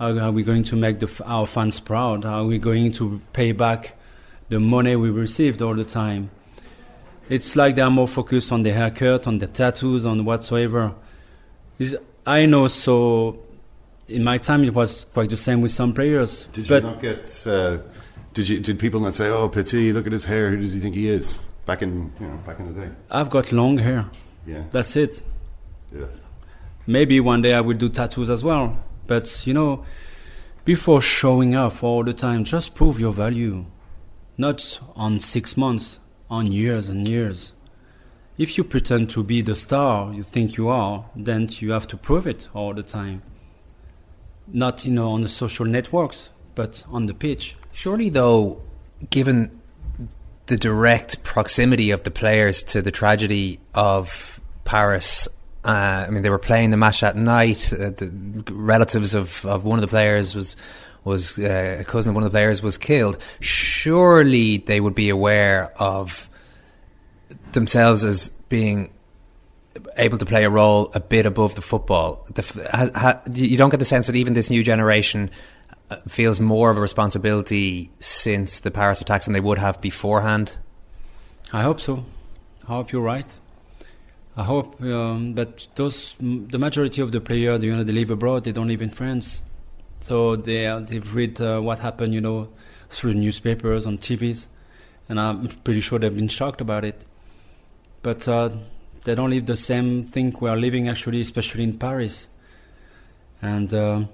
Are, 0.00 0.30
we 0.30 0.44
going 0.44 0.62
to 0.64 0.76
make 0.76 1.00
the, 1.00 1.10
our 1.24 1.46
fans 1.46 1.80
proud? 1.80 2.24
Are 2.24 2.44
we 2.44 2.58
going 2.58 2.92
to 2.92 3.20
pay 3.32 3.52
back 3.52 3.96
the 4.48 4.60
money 4.60 4.94
we 4.94 5.10
received 5.10 5.60
all 5.60 5.74
the 5.74 5.84
time? 5.84 6.30
It's 7.28 7.56
like 7.56 7.74
they 7.74 7.82
are 7.82 7.90
more 7.90 8.08
focused 8.08 8.52
on 8.52 8.62
the 8.62 8.72
haircut, 8.72 9.26
on 9.26 9.38
the 9.38 9.48
tattoos, 9.48 10.06
on 10.06 10.24
whatsoever. 10.24 10.94
It's, 11.78 11.94
I 12.26 12.46
know, 12.46 12.68
so 12.68 13.42
in 14.06 14.24
my 14.24 14.38
time 14.38 14.64
it 14.64 14.74
was 14.74 15.04
quite 15.12 15.30
the 15.30 15.36
same 15.36 15.60
with 15.60 15.72
some 15.72 15.92
players. 15.92 16.44
Did 16.52 16.68
you 16.68 16.80
not 16.80 17.02
get? 17.02 17.46
Uh, 17.46 17.78
did 18.34 18.48
you? 18.48 18.60
Did 18.60 18.78
people 18.78 19.00
not 19.00 19.14
say, 19.14 19.28
"Oh, 19.28 19.48
Petit, 19.48 19.92
look 19.92 20.06
at 20.06 20.12
his 20.12 20.24
hair. 20.24 20.50
Who 20.50 20.56
does 20.56 20.72
he 20.72 20.80
think 20.80 20.94
he 20.94 21.08
is?" 21.08 21.38
Back 21.66 21.82
in, 21.82 22.12
you 22.18 22.26
know, 22.26 22.36
back 22.46 22.58
in 22.58 22.72
the 22.72 22.80
day. 22.80 22.90
I've 23.10 23.28
got 23.28 23.52
long 23.52 23.78
hair. 23.78 24.06
Yeah. 24.46 24.64
That's 24.70 24.96
it. 24.96 25.22
Yeah. 25.94 26.06
Maybe 26.86 27.20
one 27.20 27.42
day 27.42 27.52
I 27.52 27.60
will 27.60 27.76
do 27.76 27.90
tattoos 27.90 28.30
as 28.30 28.42
well. 28.42 28.78
But, 29.08 29.44
you 29.44 29.54
know, 29.54 29.84
before 30.64 31.02
showing 31.02 31.56
off 31.56 31.82
all 31.82 32.04
the 32.04 32.14
time, 32.14 32.44
just 32.44 32.76
prove 32.76 33.00
your 33.00 33.12
value. 33.12 33.64
Not 34.36 34.78
on 34.94 35.18
six 35.18 35.56
months, 35.56 35.98
on 36.30 36.52
years 36.52 36.88
and 36.88 37.08
years. 37.08 37.54
If 38.36 38.56
you 38.56 38.62
pretend 38.62 39.10
to 39.10 39.24
be 39.24 39.40
the 39.42 39.56
star 39.56 40.14
you 40.14 40.22
think 40.22 40.56
you 40.56 40.68
are, 40.68 41.06
then 41.16 41.48
you 41.50 41.72
have 41.72 41.88
to 41.88 41.96
prove 41.96 42.24
it 42.26 42.48
all 42.54 42.72
the 42.72 42.84
time. 42.84 43.22
Not, 44.46 44.84
you 44.84 44.92
know, 44.92 45.10
on 45.10 45.22
the 45.22 45.28
social 45.28 45.64
networks, 45.64 46.28
but 46.54 46.84
on 46.88 47.06
the 47.06 47.14
pitch. 47.14 47.56
Surely, 47.72 48.10
though, 48.10 48.62
given 49.10 49.60
the 50.46 50.56
direct 50.56 51.24
proximity 51.24 51.90
of 51.90 52.04
the 52.04 52.10
players 52.10 52.62
to 52.62 52.80
the 52.80 52.90
tragedy 52.90 53.58
of 53.74 54.40
Paris 54.64 55.28
uh, 55.64 56.06
I 56.06 56.10
mean, 56.10 56.22
they 56.22 56.30
were 56.30 56.38
playing 56.38 56.70
the 56.70 56.76
match 56.76 57.02
at 57.02 57.16
night. 57.16 57.72
Uh, 57.72 57.90
the 57.90 58.44
relatives 58.50 59.14
of, 59.14 59.44
of 59.44 59.64
one 59.64 59.78
of 59.78 59.82
the 59.82 59.88
players 59.88 60.34
was 60.34 60.56
was 61.04 61.38
uh, 61.38 61.78
a 61.80 61.84
cousin 61.84 62.10
of 62.10 62.14
one 62.14 62.24
of 62.24 62.30
the 62.30 62.34
players 62.34 62.62
was 62.62 62.76
killed. 62.76 63.18
Surely 63.40 64.58
they 64.58 64.80
would 64.80 64.94
be 64.94 65.08
aware 65.08 65.72
of 65.80 66.28
themselves 67.52 68.04
as 68.04 68.28
being 68.48 68.92
able 69.96 70.18
to 70.18 70.26
play 70.26 70.44
a 70.44 70.50
role 70.50 70.90
a 70.94 71.00
bit 71.00 71.24
above 71.24 71.54
the 71.54 71.62
football. 71.62 72.26
The, 72.34 72.42
ha, 72.72 72.90
ha, 72.94 73.22
you 73.32 73.56
don't 73.56 73.70
get 73.70 73.78
the 73.78 73.84
sense 73.84 74.06
that 74.08 74.16
even 74.16 74.34
this 74.34 74.50
new 74.50 74.62
generation 74.62 75.30
uh, 75.90 75.96
feels 76.08 76.40
more 76.40 76.70
of 76.70 76.76
a 76.76 76.80
responsibility 76.80 77.90
since 77.98 78.58
the 78.58 78.70
Paris 78.70 79.00
attacks 79.00 79.26
than 79.26 79.32
they 79.32 79.40
would 79.40 79.58
have 79.58 79.80
beforehand. 79.80 80.58
I 81.52 81.62
hope 81.62 81.80
so. 81.80 82.04
I 82.64 82.72
hope 82.72 82.92
you're 82.92 83.02
right. 83.02 83.38
I 84.38 84.44
hope, 84.44 84.80
um, 84.82 85.32
but 85.32 85.66
those 85.74 86.14
the 86.20 86.60
majority 86.60 87.02
of 87.02 87.10
the 87.10 87.20
players, 87.20 87.60
you 87.60 87.74
know, 87.74 87.82
they 87.82 87.92
live 87.92 88.10
abroad. 88.10 88.44
They 88.44 88.52
don't 88.52 88.68
live 88.68 88.80
in 88.80 88.90
France, 88.90 89.42
so 90.02 90.36
they 90.36 90.62
they've 90.86 91.12
read 91.12 91.40
uh, 91.40 91.58
what 91.58 91.80
happened, 91.80 92.14
you 92.14 92.20
know, 92.20 92.48
through 92.88 93.14
newspapers 93.14 93.84
on 93.84 93.98
TVs, 93.98 94.46
and 95.08 95.18
I'm 95.18 95.48
pretty 95.64 95.80
sure 95.80 95.98
they've 95.98 96.14
been 96.14 96.28
shocked 96.28 96.60
about 96.60 96.84
it. 96.84 97.04
But 98.02 98.28
uh, 98.28 98.50
they 99.02 99.16
don't 99.16 99.30
live 99.30 99.46
the 99.46 99.56
same 99.56 100.04
thing 100.04 100.32
we 100.40 100.48
are 100.48 100.56
living 100.56 100.88
actually, 100.88 101.20
especially 101.20 101.64
in 101.64 101.76
Paris. 101.76 102.28
And 103.42 103.74
uh, 103.74 104.04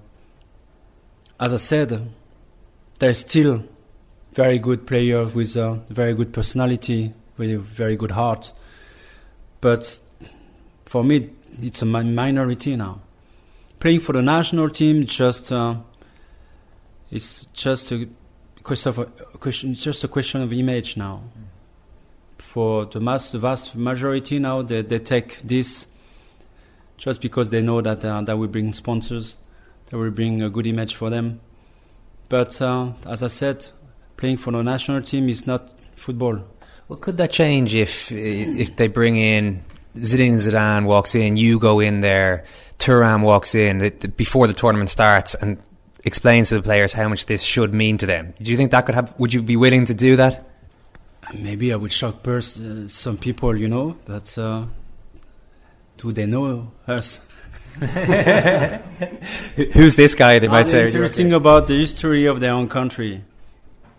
as 1.38 1.52
I 1.52 1.58
said, 1.58 2.08
there's 2.98 3.18
still 3.18 3.62
very 4.32 4.58
good 4.58 4.87
players 4.87 5.34
with 5.34 5.54
a 5.56 5.82
very 5.88 6.14
good 6.14 6.32
personality, 6.32 7.12
with 7.37 7.50
a 7.50 7.58
very 7.58 7.96
good 7.96 8.12
heart. 8.12 8.54
But 9.60 10.00
for 10.94 11.02
me, 11.02 11.28
it's 11.61 11.83
a 11.83 11.87
minority 11.87 12.76
now. 12.76 13.00
Playing 13.80 13.98
for 13.98 14.12
the 14.12 14.22
national 14.22 14.70
team, 14.70 15.07
just 15.07 15.50
uh, 15.50 15.74
it's 17.11 17.46
just 17.46 17.90
a 17.90 18.09
question 18.62 18.90
of 18.90 18.98
a 19.00 19.38
question. 19.38 19.74
Just 19.74 20.04
a 20.04 20.09
question 20.09 20.42
of 20.42 20.52
image 20.52 20.96
now. 20.96 21.24
For 22.38 22.85
the, 22.87 23.00
mass, 23.00 23.33
the 23.33 23.40
vast 23.40 23.74
majority 23.74 24.38
now, 24.38 24.62
they, 24.62 24.83
they 24.83 25.00
take 25.00 25.40
this 25.42 25.88
just 26.96 27.20
because 27.20 27.50
they 27.50 27.61
know 27.61 27.80
that 27.80 28.04
uh, 28.04 28.22
that 28.22 28.38
will 28.38 28.46
bring 28.46 28.72
sponsors, 28.72 29.35
that 29.87 29.98
will 29.98 30.12
bring 30.12 30.42
a 30.42 30.48
good 30.48 30.68
image 30.68 30.94
for 30.94 31.11
them. 31.11 31.40
But 32.28 32.62
uh, 32.62 32.92
as 33.04 33.20
I 33.24 33.26
said, 33.40 33.66
playing 34.16 34.37
for 34.37 34.52
the 34.52 34.62
national 34.62 35.02
team 35.02 35.28
is 35.28 35.44
not 35.44 35.74
football. 35.96 36.44
Well, 36.87 37.00
could 37.00 37.16
that 37.16 37.33
change 37.33 37.74
if 37.74 38.12
if 38.12 38.76
they 38.76 38.87
bring 38.87 39.16
in 39.16 39.64
Zinedine 39.96 40.35
Zidane 40.35 40.87
walks 40.87 41.14
in, 41.14 41.37
you 41.37 41.59
go 41.59 41.80
in 41.80 42.00
there, 42.00 42.44
Thuram 42.78 43.22
walks 43.22 43.54
in 43.54 43.90
before 44.16 44.46
the 44.46 44.52
tournament 44.52 44.90
starts 44.90 45.35
and 45.35 45.59
explains 46.04 46.48
to 46.50 46.57
the 46.57 46.62
players 46.62 46.92
how 46.92 47.09
much 47.09 47.26
this 47.26 47.42
should 47.42 47.72
mean 47.72 47.98
to 47.98 48.07
them. 48.07 48.35
Do 48.38 48.50
you 48.50 48.57
think 48.57 48.70
that 48.72 48.87
could 48.87 48.94
have? 48.94 49.18
Would 49.18 49.33
you 49.33 49.42
be 49.42 49.57
willing 49.57 49.87
to 49.87 49.94
do 49.94 50.16
that? 50.16 50.46
Maybe 51.38 51.72
I 51.72 51.76
would 51.76 51.92
shock 51.92 52.22
pers- 52.22 52.61
uh, 52.61 52.87
some 52.88 53.16
people, 53.16 53.57
you 53.57 53.68
know, 53.68 53.96
but 54.04 54.37
uh, 54.37 54.66
do 55.96 56.12
they 56.12 56.26
know 56.26 56.72
us? 56.87 57.20
Who's 59.72 59.96
this 59.96 60.14
guy? 60.14 60.38
They 60.38 60.48
might 60.48 60.68
say. 60.68 60.85
Interesting 60.85 61.33
about 61.33 61.66
the 61.66 61.78
history 61.78 62.26
of 62.26 62.40
their 62.40 62.52
own 62.52 62.68
country. 62.68 63.24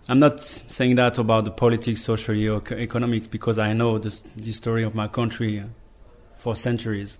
I'm 0.08 0.20
not 0.20 0.40
saying 0.40 0.94
that 0.96 1.18
about 1.18 1.44
the 1.44 1.50
politics, 1.50 2.02
socially, 2.02 2.48
or 2.48 2.62
economic, 2.72 3.28
because 3.28 3.58
I 3.58 3.72
know 3.72 3.98
the, 3.98 4.18
the 4.36 4.52
story 4.52 4.84
of 4.84 4.94
my 4.94 5.08
country 5.08 5.64
for 6.36 6.54
centuries. 6.54 7.18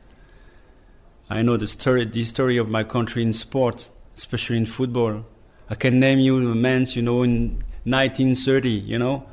I 1.29 1.43
know 1.43 1.57
the 1.57 1.67
story, 1.67 2.05
the 2.05 2.23
story 2.25 2.57
of 2.57 2.69
my 2.69 2.85
country 2.85 3.23
in 3.23 3.33
sport, 3.33 3.91
especially 4.17 4.59
in 4.59 4.67
football. 4.67 5.25
I 5.69 5.75
can 5.75 5.99
name 5.99 6.21
you 6.21 6.47
the 6.47 6.55
men, 6.55 6.87
you 6.91 7.03
know, 7.03 7.23
in 7.23 7.63
1930, 7.85 8.69
you 8.69 8.99
know. 8.99 9.27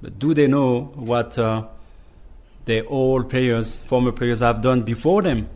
But 0.00 0.18
do 0.18 0.34
they 0.34 0.46
know 0.46 0.92
what 0.94 1.38
uh, 1.38 1.66
the 2.64 2.84
old 2.86 3.28
players, 3.28 3.80
former 3.80 4.12
players, 4.12 4.40
have 4.40 4.60
done 4.60 4.82
before 4.82 5.22
them? 5.22 5.48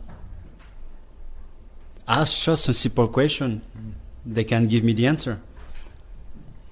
Ask 2.07 2.43
just 2.43 2.67
a 2.67 2.73
simple 2.73 3.07
question. 3.07 3.61
They 4.25 4.43
can 4.43 4.67
give 4.67 4.83
me 4.83 4.93
the 4.93 5.07
answer. 5.07 5.39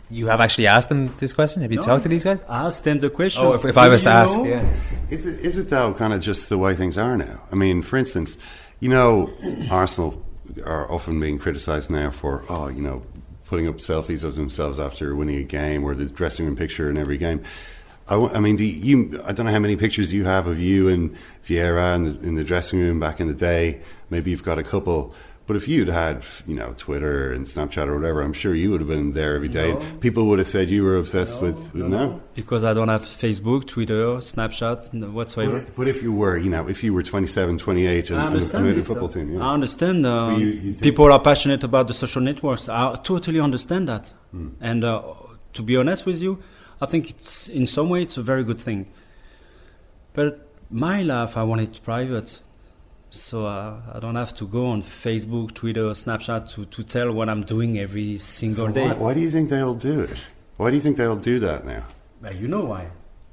You 0.10 0.28
have 0.28 0.42
actually 0.42 0.68
asked 0.68 0.90
them 0.90 1.16
this 1.18 1.34
question? 1.34 1.62
Have 1.62 1.72
you 1.72 1.78
no, 1.78 1.84
talked 1.84 2.04
to 2.04 2.10
these 2.10 2.24
guys? 2.24 2.40
Ask 2.50 2.84
them 2.84 3.00
the 3.00 3.10
question. 3.10 3.46
Oh, 3.46 3.54
if, 3.54 3.64
if 3.64 3.78
I 3.78 3.90
was 3.90 4.04
to 4.04 4.10
ask, 4.10 4.36
know? 4.36 4.44
yeah. 4.44 4.68
Is 5.10 5.28
it, 5.28 5.40
is 5.42 5.58
it 5.58 5.70
though 5.70 5.94
kind 5.94 6.14
of 6.14 6.22
just 6.22 6.50
the 6.50 6.58
way 6.58 6.76
things 6.76 6.98
are 6.98 7.16
now? 7.16 7.42
I 7.52 7.56
mean, 7.56 7.84
for 7.84 7.98
instance, 7.98 8.38
you 8.80 8.90
know, 8.90 9.32
Arsenal 9.70 10.26
are 10.66 10.92
often 10.92 11.20
being 11.20 11.38
criticised 11.38 11.92
now 11.92 12.10
for, 12.10 12.44
oh, 12.50 12.70
you 12.70 12.82
know, 12.82 13.04
putting 13.46 13.68
up 13.68 13.78
selfies 13.78 14.24
of 14.24 14.36
themselves 14.36 14.80
after 14.80 15.16
winning 15.16 15.38
a 15.38 15.44
game 15.44 15.84
or 15.84 15.94
the 15.96 16.06
dressing 16.06 16.46
room 16.46 16.56
picture 16.56 16.90
in 16.90 16.98
every 16.98 17.18
game. 17.18 17.44
I, 18.08 18.16
I 18.16 18.40
mean, 18.40 18.56
do 18.56 18.66
you, 18.66 19.22
I 19.26 19.32
don't 19.32 19.46
know 19.46 19.52
how 19.52 19.60
many 19.60 19.76
pictures 19.76 20.12
you 20.12 20.26
have 20.26 20.48
of 20.48 20.60
you 20.60 20.88
and 20.88 21.16
Vieira 21.46 21.96
in 21.96 22.04
the, 22.04 22.28
in 22.28 22.36
the 22.36 22.44
dressing 22.44 22.80
room 22.80 23.00
back 23.00 23.20
in 23.20 23.28
the 23.28 23.34
day. 23.34 23.82
Maybe 24.10 24.32
you've 24.32 24.44
got 24.44 24.58
a 24.58 24.64
couple. 24.64 25.14
But 25.50 25.56
if 25.56 25.68
you'd 25.68 25.88
had, 25.88 26.22
you 26.46 26.54
know, 26.54 26.76
Twitter 26.78 27.34
and 27.34 27.48
Snapchat 27.48 27.88
or 27.88 27.96
whatever, 27.96 28.22
I'm 28.22 28.34
sure 28.34 28.54
you 28.54 28.70
would 28.70 28.82
have 28.82 28.88
been 28.88 29.14
there 29.14 29.36
every 29.36 29.48
day. 29.48 29.74
No. 29.74 29.84
People 30.00 30.28
would 30.28 30.38
have 30.38 30.48
said 30.48 30.70
you 30.70 30.84
were 30.84 30.96
obsessed 30.96 31.42
no, 31.42 31.48
with, 31.48 31.74
no, 31.74 31.88
no, 31.88 32.22
Because 32.36 32.64
I 32.64 32.76
don't 32.76 32.88
have 32.88 33.02
Facebook, 33.02 33.66
Twitter, 33.66 34.20
Snapchat, 34.22 35.12
whatsoever. 35.12 35.62
But, 35.62 35.76
but, 35.76 35.88
if 35.88 36.04
you 36.04 36.14
were, 36.14 36.38
you 36.38 36.52
know, 36.52 36.70
if 36.70 36.84
you 36.84 36.94
were 36.94 37.02
27, 37.02 37.58
28 37.58 38.12
and, 38.12 38.36
and 38.36 38.64
made 38.64 38.78
a 38.78 38.84
football 38.84 39.10
team, 39.10 39.34
yeah. 39.34 39.44
I 39.44 39.52
understand. 39.56 40.06
Uh, 40.06 40.36
you, 40.38 40.50
you 40.50 40.74
people 40.76 41.12
are 41.12 41.20
passionate 41.20 41.64
about 41.64 41.88
the 41.88 41.96
social 41.96 42.22
networks. 42.22 42.70
I 42.70 42.96
totally 42.98 43.40
understand 43.40 43.88
that. 43.88 44.14
Hmm. 44.30 44.50
And 44.62 44.84
uh, 44.84 45.02
to 45.54 45.64
be 45.64 45.76
honest 45.78 46.06
with 46.06 46.22
you, 46.22 46.44
I 46.80 46.86
think 46.86 47.10
it's 47.10 47.50
in 47.50 47.66
some 47.66 47.90
way 47.90 48.04
it's 48.04 48.18
a 48.18 48.22
very 48.22 48.44
good 48.44 48.60
thing. 48.60 48.86
But 50.14 50.48
my 50.70 51.02
life, 51.02 51.36
I 51.36 51.42
want 51.42 51.62
it 51.62 51.82
private. 51.82 52.40
So 53.12 53.46
uh, 53.46 53.82
I 53.92 54.00
don't 54.00 54.16
have 54.16 54.34
to 54.36 54.46
go 54.46 54.68
on 54.68 54.84
Facebook, 54.84 55.54
Twitter, 55.54 55.90
Snapchat 55.90 56.54
to, 56.54 56.66
to 56.66 56.84
tell 56.84 57.12
what 57.12 57.28
I'm 57.28 57.42
doing 57.44 57.80
every 57.80 58.18
single 58.20 58.68
so 58.68 58.74
day. 58.74 58.88
Why, 58.88 58.94
why, 58.94 59.14
do 59.16 59.20
you 59.20 59.32
think 59.32 59.50
they'll 59.50 59.74
do 59.74 60.02
it? 60.02 60.22
Why 60.58 60.70
do 60.70 60.76
you 60.76 60.82
think 60.82 60.98
they'll 60.98 61.16
do 61.16 61.40
that 61.40 61.66
now? 61.66 61.84
Well, 62.22 62.36
you 62.36 62.48
know 62.48 62.66
why. 62.66 62.88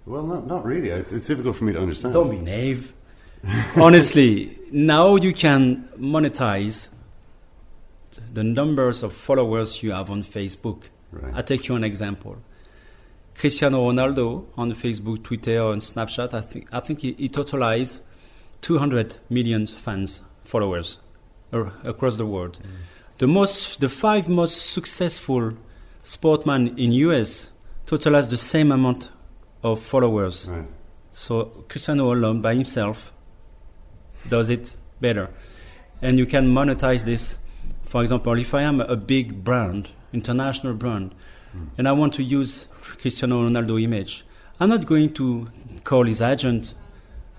Well, 0.06 0.22
not, 0.22 0.46
not 0.46 0.64
really. 0.64 0.88
It's, 0.88 1.12
it's 1.12 1.26
difficult 1.26 1.56
for 1.56 1.64
me 1.64 1.74
to 1.74 1.80
understand. 1.80 2.14
Don't 2.14 2.30
be 2.30 2.38
naive. 2.38 2.94
Honestly, 3.76 4.58
now 4.70 5.16
you 5.16 5.34
can 5.34 5.88
monetize 5.98 6.88
the 8.32 8.44
numbers 8.44 9.02
of 9.02 9.12
followers 9.12 9.82
you 9.82 9.92
have 9.92 10.10
on 10.10 10.22
Facebook. 10.22 10.84
Right. 11.12 11.34
I 11.34 11.42
take 11.42 11.68
you 11.68 11.74
an 11.74 11.84
example. 11.84 12.38
Cristiano 13.34 13.90
Ronaldo 13.90 14.46
on 14.56 14.72
Facebook, 14.72 15.22
Twitter, 15.22 15.70
and 15.70 15.82
Snapchat. 15.82 16.32
I 16.32 16.40
think 16.40 16.68
I 16.72 16.80
think 16.80 17.00
he, 17.00 17.12
he 17.12 17.28
totalized 17.28 18.00
200 18.66 19.18
million 19.30 19.64
fans, 19.64 20.22
followers, 20.42 20.98
er, 21.52 21.70
across 21.84 22.16
the 22.16 22.26
world. 22.26 22.58
Mm. 22.60 22.70
The 23.18 23.28
most, 23.28 23.78
the 23.78 23.88
five 23.88 24.28
most 24.28 24.72
successful 24.72 25.52
sportmen 26.02 26.76
in 26.76 26.90
US 26.90 27.52
totalize 27.86 28.28
the 28.28 28.36
same 28.36 28.72
amount 28.72 29.10
of 29.62 29.80
followers. 29.80 30.48
Right. 30.50 30.64
So 31.12 31.64
Cristiano 31.68 32.12
alone 32.12 32.40
by 32.40 32.56
himself 32.56 33.12
does 34.28 34.50
it 34.50 34.76
better, 35.00 35.30
and 36.02 36.18
you 36.18 36.26
can 36.26 36.48
monetize 36.48 37.04
this. 37.04 37.38
For 37.84 38.02
example, 38.02 38.36
if 38.36 38.52
I 38.52 38.62
am 38.62 38.80
a 38.80 38.96
big 38.96 39.44
brand, 39.44 39.90
international 40.12 40.74
brand, 40.74 41.14
mm. 41.56 41.68
and 41.78 41.86
I 41.86 41.92
want 41.92 42.14
to 42.14 42.24
use 42.24 42.66
Cristiano 43.00 43.48
Ronaldo 43.48 43.80
image, 43.80 44.24
I'm 44.58 44.70
not 44.70 44.86
going 44.86 45.14
to 45.14 45.48
call 45.84 46.04
his 46.04 46.20
agent. 46.20 46.74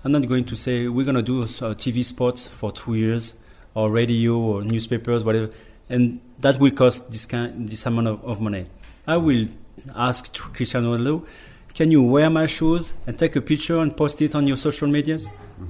I'm 0.08 0.12
not 0.12 0.26
going 0.26 0.44
to 0.46 0.56
say 0.56 0.88
we're 0.88 1.04
going 1.04 1.16
to 1.16 1.22
do 1.22 1.42
uh, 1.42 1.74
TV 1.74 2.02
spots 2.02 2.48
for 2.48 2.72
two 2.72 2.94
years, 2.94 3.34
or 3.74 3.90
radio, 3.90 4.38
or 4.38 4.64
newspapers, 4.64 5.22
whatever, 5.22 5.50
and 5.90 6.18
that 6.38 6.58
will 6.58 6.70
cost 6.70 7.10
this 7.10 7.26
kind, 7.26 7.68
this 7.68 7.84
amount 7.84 8.08
of, 8.08 8.24
of 8.24 8.40
money. 8.40 8.64
I 9.06 9.18
will 9.18 9.48
ask 9.94 10.32
Cristiano 10.32 10.96
Ronaldo, 10.96 11.26
can 11.74 11.90
you 11.90 12.02
wear 12.02 12.30
my 12.30 12.46
shoes 12.46 12.94
and 13.06 13.18
take 13.18 13.36
a 13.36 13.42
picture 13.42 13.78
and 13.80 13.94
post 13.94 14.22
it 14.22 14.34
on 14.34 14.46
your 14.46 14.56
social 14.56 14.88
medias? 14.88 15.28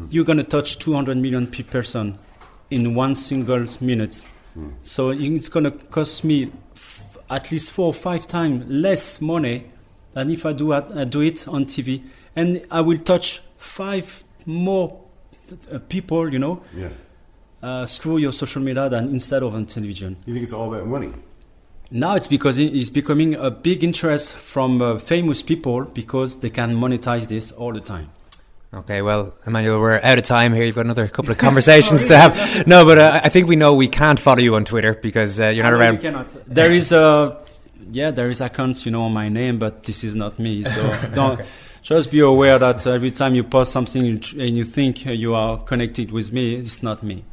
You're 0.08 0.24
going 0.24 0.38
to 0.38 0.44
touch 0.44 0.78
200 0.78 1.16
million 1.16 1.48
pe- 1.48 1.64
person 1.64 2.16
in 2.70 2.94
one 2.94 3.16
single 3.16 3.66
minute. 3.80 4.22
So 4.82 5.10
it's 5.10 5.48
going 5.48 5.64
to 5.64 5.72
cost 5.72 6.22
me 6.22 6.52
f- 6.76 7.18
at 7.28 7.50
least 7.50 7.72
four 7.72 7.86
or 7.86 7.94
five 7.94 8.28
times 8.28 8.66
less 8.68 9.20
money 9.20 9.64
than 10.12 10.30
if 10.30 10.46
I 10.46 10.52
do, 10.52 10.70
it- 10.74 10.84
I 10.94 11.02
do 11.02 11.22
it 11.22 11.48
on 11.48 11.64
TV. 11.66 12.04
And 12.36 12.64
I 12.70 12.82
will 12.82 12.98
touch 13.00 13.42
five 13.56 14.22
more 14.48 14.98
uh, 15.72 15.78
people, 15.88 16.32
you 16.32 16.38
know, 16.38 16.60
Yeah. 16.74 16.88
uh, 17.62 17.86
through 17.86 18.18
your 18.18 18.32
social 18.32 18.62
media 18.62 18.88
than 18.88 19.08
instead 19.10 19.42
of 19.42 19.54
on 19.54 19.66
television. 19.66 20.16
You 20.26 20.32
think 20.34 20.44
it's 20.44 20.52
all 20.52 20.72
about 20.74 20.86
money? 20.86 21.10
Now 21.90 22.16
it's 22.16 22.28
because 22.28 22.58
it's 22.58 22.90
becoming 22.90 23.34
a 23.34 23.50
big 23.50 23.82
interest 23.84 24.34
from 24.34 24.82
uh, 24.82 24.98
famous 24.98 25.40
people 25.42 25.84
because 25.84 26.38
they 26.40 26.50
can 26.50 26.74
monetize 26.74 27.28
this 27.28 27.50
all 27.52 27.72
the 27.72 27.80
time. 27.80 28.08
Okay, 28.74 29.00
well, 29.00 29.32
Emmanuel, 29.46 29.80
we're 29.80 29.98
out 30.02 30.18
of 30.18 30.24
time 30.24 30.52
here. 30.52 30.64
You've 30.64 30.74
got 30.74 30.84
another 30.84 31.08
couple 31.08 31.30
of 31.32 31.38
conversations 31.38 32.04
to 32.06 32.16
have. 32.18 32.66
No, 32.66 32.84
but 32.84 32.98
uh, 32.98 33.20
I 33.24 33.30
think 33.30 33.48
we 33.48 33.56
know 33.56 33.72
we 33.72 33.88
can't 33.88 34.20
follow 34.20 34.40
you 34.40 34.54
on 34.56 34.64
Twitter 34.66 34.92
because 34.94 35.40
uh, 35.40 35.48
you're 35.48 35.64
not 35.64 35.72
I 35.72 35.76
know 35.76 35.80
around. 35.80 35.96
we 35.96 36.02
cannot. 36.02 36.36
There 36.46 36.70
is 36.72 36.92
a 36.92 37.38
yeah, 37.90 38.10
there 38.10 38.28
is 38.30 38.42
accounts 38.42 38.84
you 38.84 38.92
know 38.92 39.04
on 39.04 39.14
my 39.14 39.30
name, 39.30 39.58
but 39.58 39.84
this 39.84 40.04
is 40.04 40.14
not 40.14 40.38
me. 40.38 40.64
So 40.64 40.82
don't 41.14 41.40
just 41.88 42.10
be 42.10 42.20
aware 42.20 42.58
that 42.58 42.86
every 42.86 43.10
time 43.10 43.34
you 43.34 43.42
post 43.42 43.72
something 43.72 44.04
and 44.04 44.56
you 44.58 44.62
think 44.62 45.06
you 45.06 45.34
are 45.34 45.56
connected 45.56 46.12
with 46.12 46.30
me, 46.34 46.54
it's 46.56 46.82
not 46.82 47.02
me. 47.02 47.24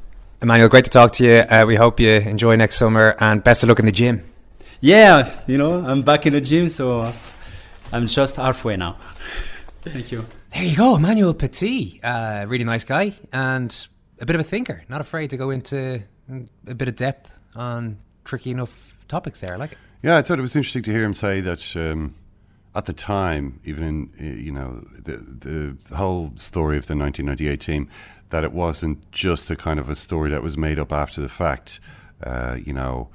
Emmanuel, 0.42 0.70
great 0.70 0.86
to 0.86 0.90
talk 0.90 1.12
to 1.12 1.26
you. 1.26 1.34
Uh, 1.50 1.66
we 1.68 1.76
hope 1.76 2.00
you 2.00 2.12
enjoy 2.12 2.56
next 2.56 2.78
summer 2.78 3.18
and 3.20 3.44
best 3.44 3.64
of 3.64 3.70
luck 3.70 3.80
in 3.80 3.86
the 3.86 3.92
gym. 3.92 4.24
Yeah, 4.80 5.30
you 5.46 5.58
know 5.58 5.86
I'm 5.86 6.04
back 6.04 6.26
in 6.26 6.32
the 6.32 6.40
gym, 6.40 6.70
so 6.70 7.12
I'm 7.92 8.08
just 8.08 8.38
halfway 8.38 8.78
now. 8.78 8.96
Thank 9.82 10.14
you. 10.14 10.26
There 10.54 10.64
you 10.64 10.78
go, 10.78 10.96
Emmanuel 10.96 11.34
Petit. 11.34 12.00
Uh, 12.02 12.46
really 12.48 12.64
nice 12.64 12.86
guy 12.86 13.12
and 13.34 13.88
a 14.22 14.26
bit 14.26 14.38
of 14.38 14.40
a 14.40 14.46
thinker. 14.46 14.86
Not 14.88 15.02
afraid 15.02 15.32
to 15.32 15.38
go 15.38 15.50
into 15.50 16.02
mm, 16.32 16.48
a 16.66 16.76
bit 16.76 16.88
of 16.88 16.96
depth 16.96 17.30
on 17.56 17.98
tricky 18.24 18.52
enough 18.52 18.96
topics 19.10 19.42
there. 19.42 19.52
I 19.52 19.58
like 19.58 19.74
it. 19.74 19.78
Yeah, 20.02 20.16
I 20.16 20.22
thought 20.22 20.40
it 20.40 20.44
was 20.44 20.56
interesting 20.56 20.84
to 20.84 20.92
hear 20.92 21.04
him 21.04 21.14
say 21.14 21.42
that 21.42 21.76
um, 21.76 22.16
at 22.76 22.86
the 22.86 22.94
time, 22.94 23.60
even 23.64 23.84
in 23.84 24.10
uh, 24.20 24.38
you 24.38 24.52
know 24.52 24.86
the 25.02 25.78
the 25.88 25.96
whole 25.96 26.32
story 26.36 26.78
of 26.78 26.88
the 26.88 26.96
1998 26.96 27.60
team, 27.60 27.90
that 28.30 28.44
it 28.44 28.52
wasn't 28.52 29.10
just 29.12 29.50
a 29.50 29.56
kind 29.56 29.80
of 29.80 29.90
a 29.90 29.96
story 29.96 30.30
that 30.30 30.44
was 30.44 30.58
made 30.58 30.78
up 30.78 30.92
after 30.92 31.22
the 31.22 31.30
fact. 31.30 31.80
Uh, 32.22 32.58
you 32.64 32.74
know, 32.74 33.10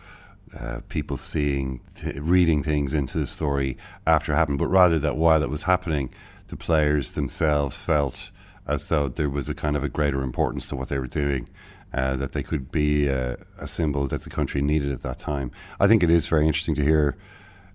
uh, 0.58 0.80
people 0.88 1.16
seeing, 1.16 1.80
th- 1.96 2.16
reading 2.16 2.62
things 2.62 2.92
into 2.92 3.18
the 3.18 3.26
story 3.26 3.76
after 4.06 4.32
it 4.32 4.36
happened, 4.36 4.58
but 4.58 4.66
rather 4.66 4.98
that 4.98 5.16
while 5.16 5.42
it 5.42 5.48
was 5.48 5.62
happening, 5.62 6.10
the 6.48 6.56
players 6.56 7.12
themselves 7.12 7.78
felt 7.78 8.30
as 8.66 8.88
though 8.88 9.08
there 9.08 9.30
was 9.30 9.48
a 9.48 9.54
kind 9.54 9.74
of 9.74 9.82
a 9.82 9.88
greater 9.88 10.22
importance 10.22 10.68
to 10.68 10.76
what 10.76 10.88
they 10.88 10.98
were 10.98 11.06
doing, 11.06 11.48
uh, 11.94 12.14
that 12.16 12.32
they 12.32 12.42
could 12.42 12.70
be 12.70 13.08
a 13.08 13.36
symbol 13.66 14.06
that 14.06 14.22
the 14.22 14.30
country 14.30 14.60
needed 14.60 14.92
at 14.92 15.02
that 15.02 15.18
time. 15.18 15.50
I 15.80 15.88
think 15.88 16.02
it 16.02 16.10
is 16.10 16.28
very 16.28 16.46
interesting 16.46 16.74
to 16.76 16.84
hear 16.84 17.16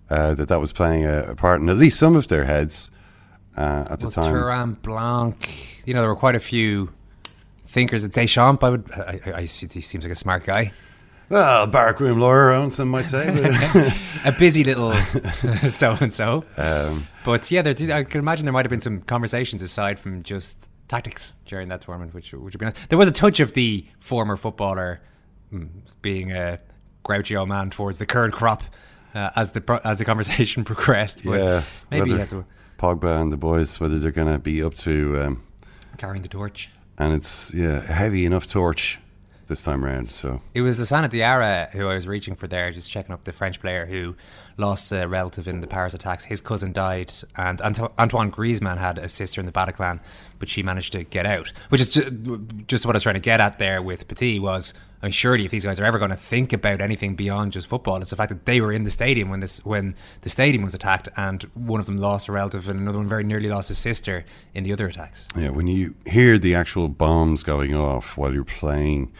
uh, 0.10 0.34
that 0.36 0.48
that 0.50 0.60
was 0.60 0.72
playing 0.72 1.06
a, 1.06 1.24
a 1.32 1.36
part 1.36 1.62
in 1.62 1.70
at 1.70 1.78
least 1.78 2.00
some 2.00 2.16
of 2.16 2.28
their 2.28 2.46
heads 2.46 2.92
uh, 3.58 3.86
at 3.90 4.00
the 4.00 4.06
Well, 4.06 4.12
time. 4.12 4.34
Thuram 4.34 4.82
Blanc. 4.82 5.82
You 5.86 5.94
know, 5.94 6.02
there 6.02 6.10
were 6.10 6.16
quite 6.16 6.36
a 6.36 6.40
few 6.40 6.92
thinkers. 7.68 8.04
At 8.04 8.12
Deschamps, 8.12 8.64
I 8.64 8.70
would. 8.70 8.92
I, 8.92 9.20
I, 9.26 9.32
I, 9.34 9.42
he 9.42 9.48
seems 9.48 10.04
like 10.04 10.12
a 10.12 10.16
smart 10.16 10.46
guy. 10.46 10.72
Well, 11.30 11.66
barrackroom 11.66 12.20
lawyer, 12.20 12.70
some 12.70 12.90
might 12.90 13.08
say. 13.08 13.32
But 13.32 13.98
a 14.26 14.38
busy 14.38 14.64
little 14.64 14.94
so 15.72 15.98
and 16.00 16.14
so. 16.14 16.46
Um, 16.58 17.08
But 17.24 17.50
yeah, 17.50 17.64
there, 17.64 17.74
I 17.96 18.04
can 18.04 18.20
imagine 18.20 18.46
there 18.46 18.54
might 18.54 18.66
have 18.66 18.70
been 18.70 18.82
some 18.82 19.02
conversations 19.02 19.62
aside 19.64 19.98
from 19.98 20.22
just 20.22 20.70
tactics 20.88 21.34
during 21.48 21.70
that 21.70 21.82
tournament, 21.82 22.14
which 22.14 22.32
which 22.34 22.54
would 22.54 22.60
be 22.60 22.66
nice. 22.66 22.76
There 22.90 22.98
was 22.98 23.08
a 23.08 23.12
touch 23.12 23.40
of 23.40 23.54
the 23.54 23.86
former 24.00 24.38
footballer 24.38 25.02
mm, 25.52 25.70
being 26.04 26.32
a 26.32 26.60
grouchy 27.02 27.36
old 27.36 27.50
man 27.50 27.72
towards 27.72 27.98
the 27.98 28.06
current 28.06 28.34
crop 28.34 28.64
uh, 29.16 29.32
as 29.36 29.52
the 29.52 29.62
pro- 29.62 29.80
as 29.84 29.98
the 29.98 30.06
conversation 30.06 30.64
progressed. 30.72 31.24
But 31.26 31.40
yeah, 31.40 31.64
maybe 31.90 32.12
has 32.18 32.34
Pogba 32.78 33.20
and 33.22 33.32
the 33.32 33.38
boys, 33.38 33.80
whether 33.80 33.98
they're 34.00 34.12
going 34.12 34.32
to 34.32 34.38
be 34.40 34.62
up 34.62 34.74
to, 34.76 35.22
um, 35.24 35.44
carrying 35.98 36.22
the 36.22 36.28
torch. 36.30 36.70
and 36.98 37.14
it's 37.14 37.54
yeah 37.54 37.78
a 37.78 37.82
heavy 37.82 38.26
enough 38.26 38.48
torch 38.48 39.00
this 39.48 39.64
time 39.64 39.86
around. 39.86 40.12
So 40.12 40.42
It 40.56 40.62
was 40.62 40.76
the 40.78 40.84
Lassana 40.84 41.08
Diarra 41.10 41.70
who 41.70 41.88
I 41.88 41.94
was 41.96 42.08
reaching 42.08 42.34
for 42.36 42.48
there, 42.48 42.72
just 42.72 42.90
checking 42.90 43.14
up 43.14 43.26
the 43.26 43.32
French 43.32 43.62
player 43.62 43.86
who 43.86 44.16
lost 44.58 44.92
a 44.92 45.08
relative 45.08 45.48
in 45.48 45.62
the 45.62 45.68
Paris 45.68 45.94
attacks. 45.94 46.24
His 46.26 46.42
cousin 46.42 46.72
died, 46.74 47.14
and 47.36 47.62
Anto- 47.62 47.92
Antoine 48.00 48.32
Griezmann 48.32 48.78
had 48.80 48.98
a 48.98 49.08
sister 49.08 49.40
in 49.40 49.46
the 49.46 49.52
Bataclan, 49.52 50.00
but 50.40 50.50
she 50.50 50.64
managed 50.64 50.94
to 50.94 51.04
get 51.04 51.26
out. 51.28 51.52
Which 51.70 51.80
is 51.82 51.94
ju- 51.94 52.48
just 52.68 52.86
what 52.88 52.96
I 52.96 52.98
was 52.98 53.04
trying 53.04 53.16
to 53.16 53.20
get 53.22 53.40
at 53.40 53.60
there 53.60 53.82
with 53.84 54.08
Petit 54.08 54.40
was, 54.40 54.74
Mean, 55.06 55.12
surely 55.12 55.46
if 55.46 55.52
these 55.52 55.64
guys 55.64 55.80
are 55.80 55.86
ever 55.86 56.00
going 56.00 56.10
to 56.10 56.18
think 56.18 56.52
about 56.52 56.82
anything 56.82 57.16
beyond 57.16 57.52
just 57.52 57.68
football, 57.68 58.02
it's 58.02 58.10
the 58.10 58.16
fact 58.16 58.30
that 58.30 58.48
they 58.48 58.60
were 58.60 58.72
in 58.72 58.86
the 58.86 58.90
stadium 58.90 59.30
when 59.30 59.40
this 59.40 59.64
when 59.64 59.94
the 60.22 60.30
stadium 60.30 60.64
was 60.64 60.74
attacked, 60.74 61.10
and 61.16 61.44
one 61.54 61.80
of 61.80 61.86
them 61.86 61.98
lost 61.98 62.28
a 62.28 62.32
relative, 62.32 62.68
and 62.70 62.80
another 62.80 62.98
one 62.98 63.08
very 63.08 63.24
nearly 63.24 63.48
lost 63.48 63.68
his 63.68 63.78
sister 63.78 64.26
in 64.56 64.64
the 64.64 64.74
other 64.74 64.88
attacks. 64.88 65.30
yeah, 65.38 65.50
when 65.50 65.68
you 65.68 65.94
hear 66.08 66.40
the 66.40 66.56
actual 66.56 66.88
bombs 66.88 67.44
going 67.44 67.76
off 67.76 68.18
while 68.18 68.34
you're 68.34 68.44
playing 68.44 69.12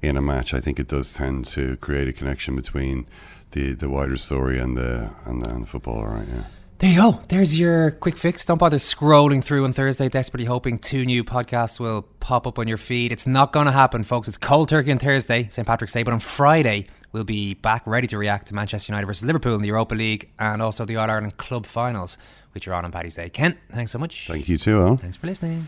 in 0.00 0.16
a 0.16 0.22
match, 0.22 0.54
I 0.54 0.60
think 0.60 0.80
it 0.80 0.88
does 0.88 1.12
tend 1.12 1.44
to 1.46 1.76
create 1.76 2.08
a 2.08 2.12
connection 2.14 2.56
between 2.56 3.06
the 3.50 3.74
the 3.74 3.90
wider 3.90 4.16
story 4.16 4.58
and 4.58 4.78
the 4.78 5.10
and 5.26 5.42
the, 5.42 5.50
and 5.50 5.64
the 5.64 5.66
football. 5.66 5.98
All 5.98 6.06
right, 6.06 6.26
yeah. 6.26 6.44
There 6.84 6.92
you 6.92 7.00
go. 7.00 7.20
There's 7.30 7.58
your 7.58 7.92
quick 7.92 8.18
fix. 8.18 8.44
Don't 8.44 8.58
bother 8.58 8.76
scrolling 8.76 9.42
through 9.42 9.64
on 9.64 9.72
Thursday, 9.72 10.10
desperately 10.10 10.44
hoping 10.44 10.78
two 10.78 11.06
new 11.06 11.24
podcasts 11.24 11.80
will 11.80 12.02
pop 12.20 12.46
up 12.46 12.58
on 12.58 12.68
your 12.68 12.76
feed. 12.76 13.10
It's 13.10 13.26
not 13.26 13.54
going 13.54 13.64
to 13.64 13.72
happen, 13.72 14.04
folks. 14.04 14.28
It's 14.28 14.36
cold 14.36 14.68
turkey 14.68 14.92
on 14.92 14.98
Thursday, 14.98 15.48
St. 15.48 15.66
Patrick's 15.66 15.94
Day, 15.94 16.02
but 16.02 16.12
on 16.12 16.20
Friday, 16.20 16.88
we'll 17.12 17.24
be 17.24 17.54
back 17.54 17.86
ready 17.86 18.06
to 18.08 18.18
react 18.18 18.48
to 18.48 18.54
Manchester 18.54 18.92
United 18.92 19.06
versus 19.06 19.24
Liverpool 19.24 19.54
in 19.54 19.62
the 19.62 19.68
Europa 19.68 19.94
League 19.94 20.30
and 20.38 20.60
also 20.60 20.84
the 20.84 20.96
All 20.96 21.08
Ireland 21.08 21.38
Club 21.38 21.64
finals, 21.64 22.18
which 22.52 22.68
are 22.68 22.74
on 22.74 22.84
on 22.84 22.92
Paddy's 22.92 23.14
Day. 23.14 23.30
Ken, 23.30 23.56
thanks 23.72 23.90
so 23.90 23.98
much. 23.98 24.26
Thank 24.26 24.46
you 24.50 24.58
too, 24.58 24.82
Al. 24.82 24.98
Thanks 24.98 25.16
for 25.16 25.26
listening. 25.26 25.66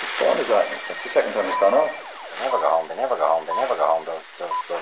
Which 0.00 0.26
one 0.26 0.38
is 0.38 0.48
that? 0.48 0.66
That's 0.88 1.02
the 1.02 1.10
second 1.10 1.34
time 1.34 1.44
it's 1.44 1.60
gone 1.60 1.74
off. 1.74 2.11
They 2.38 2.44
never 2.44 2.58
go 2.58 2.68
home. 2.70 2.88
They 2.88 2.96
never 2.96 3.16
go 3.16 3.26
home. 3.26 3.46
They 3.46 3.54
never 3.56 3.76
go 3.76 3.86
home. 3.86 4.04
Those 4.04 4.22
those 4.38 4.50
those 4.68 4.81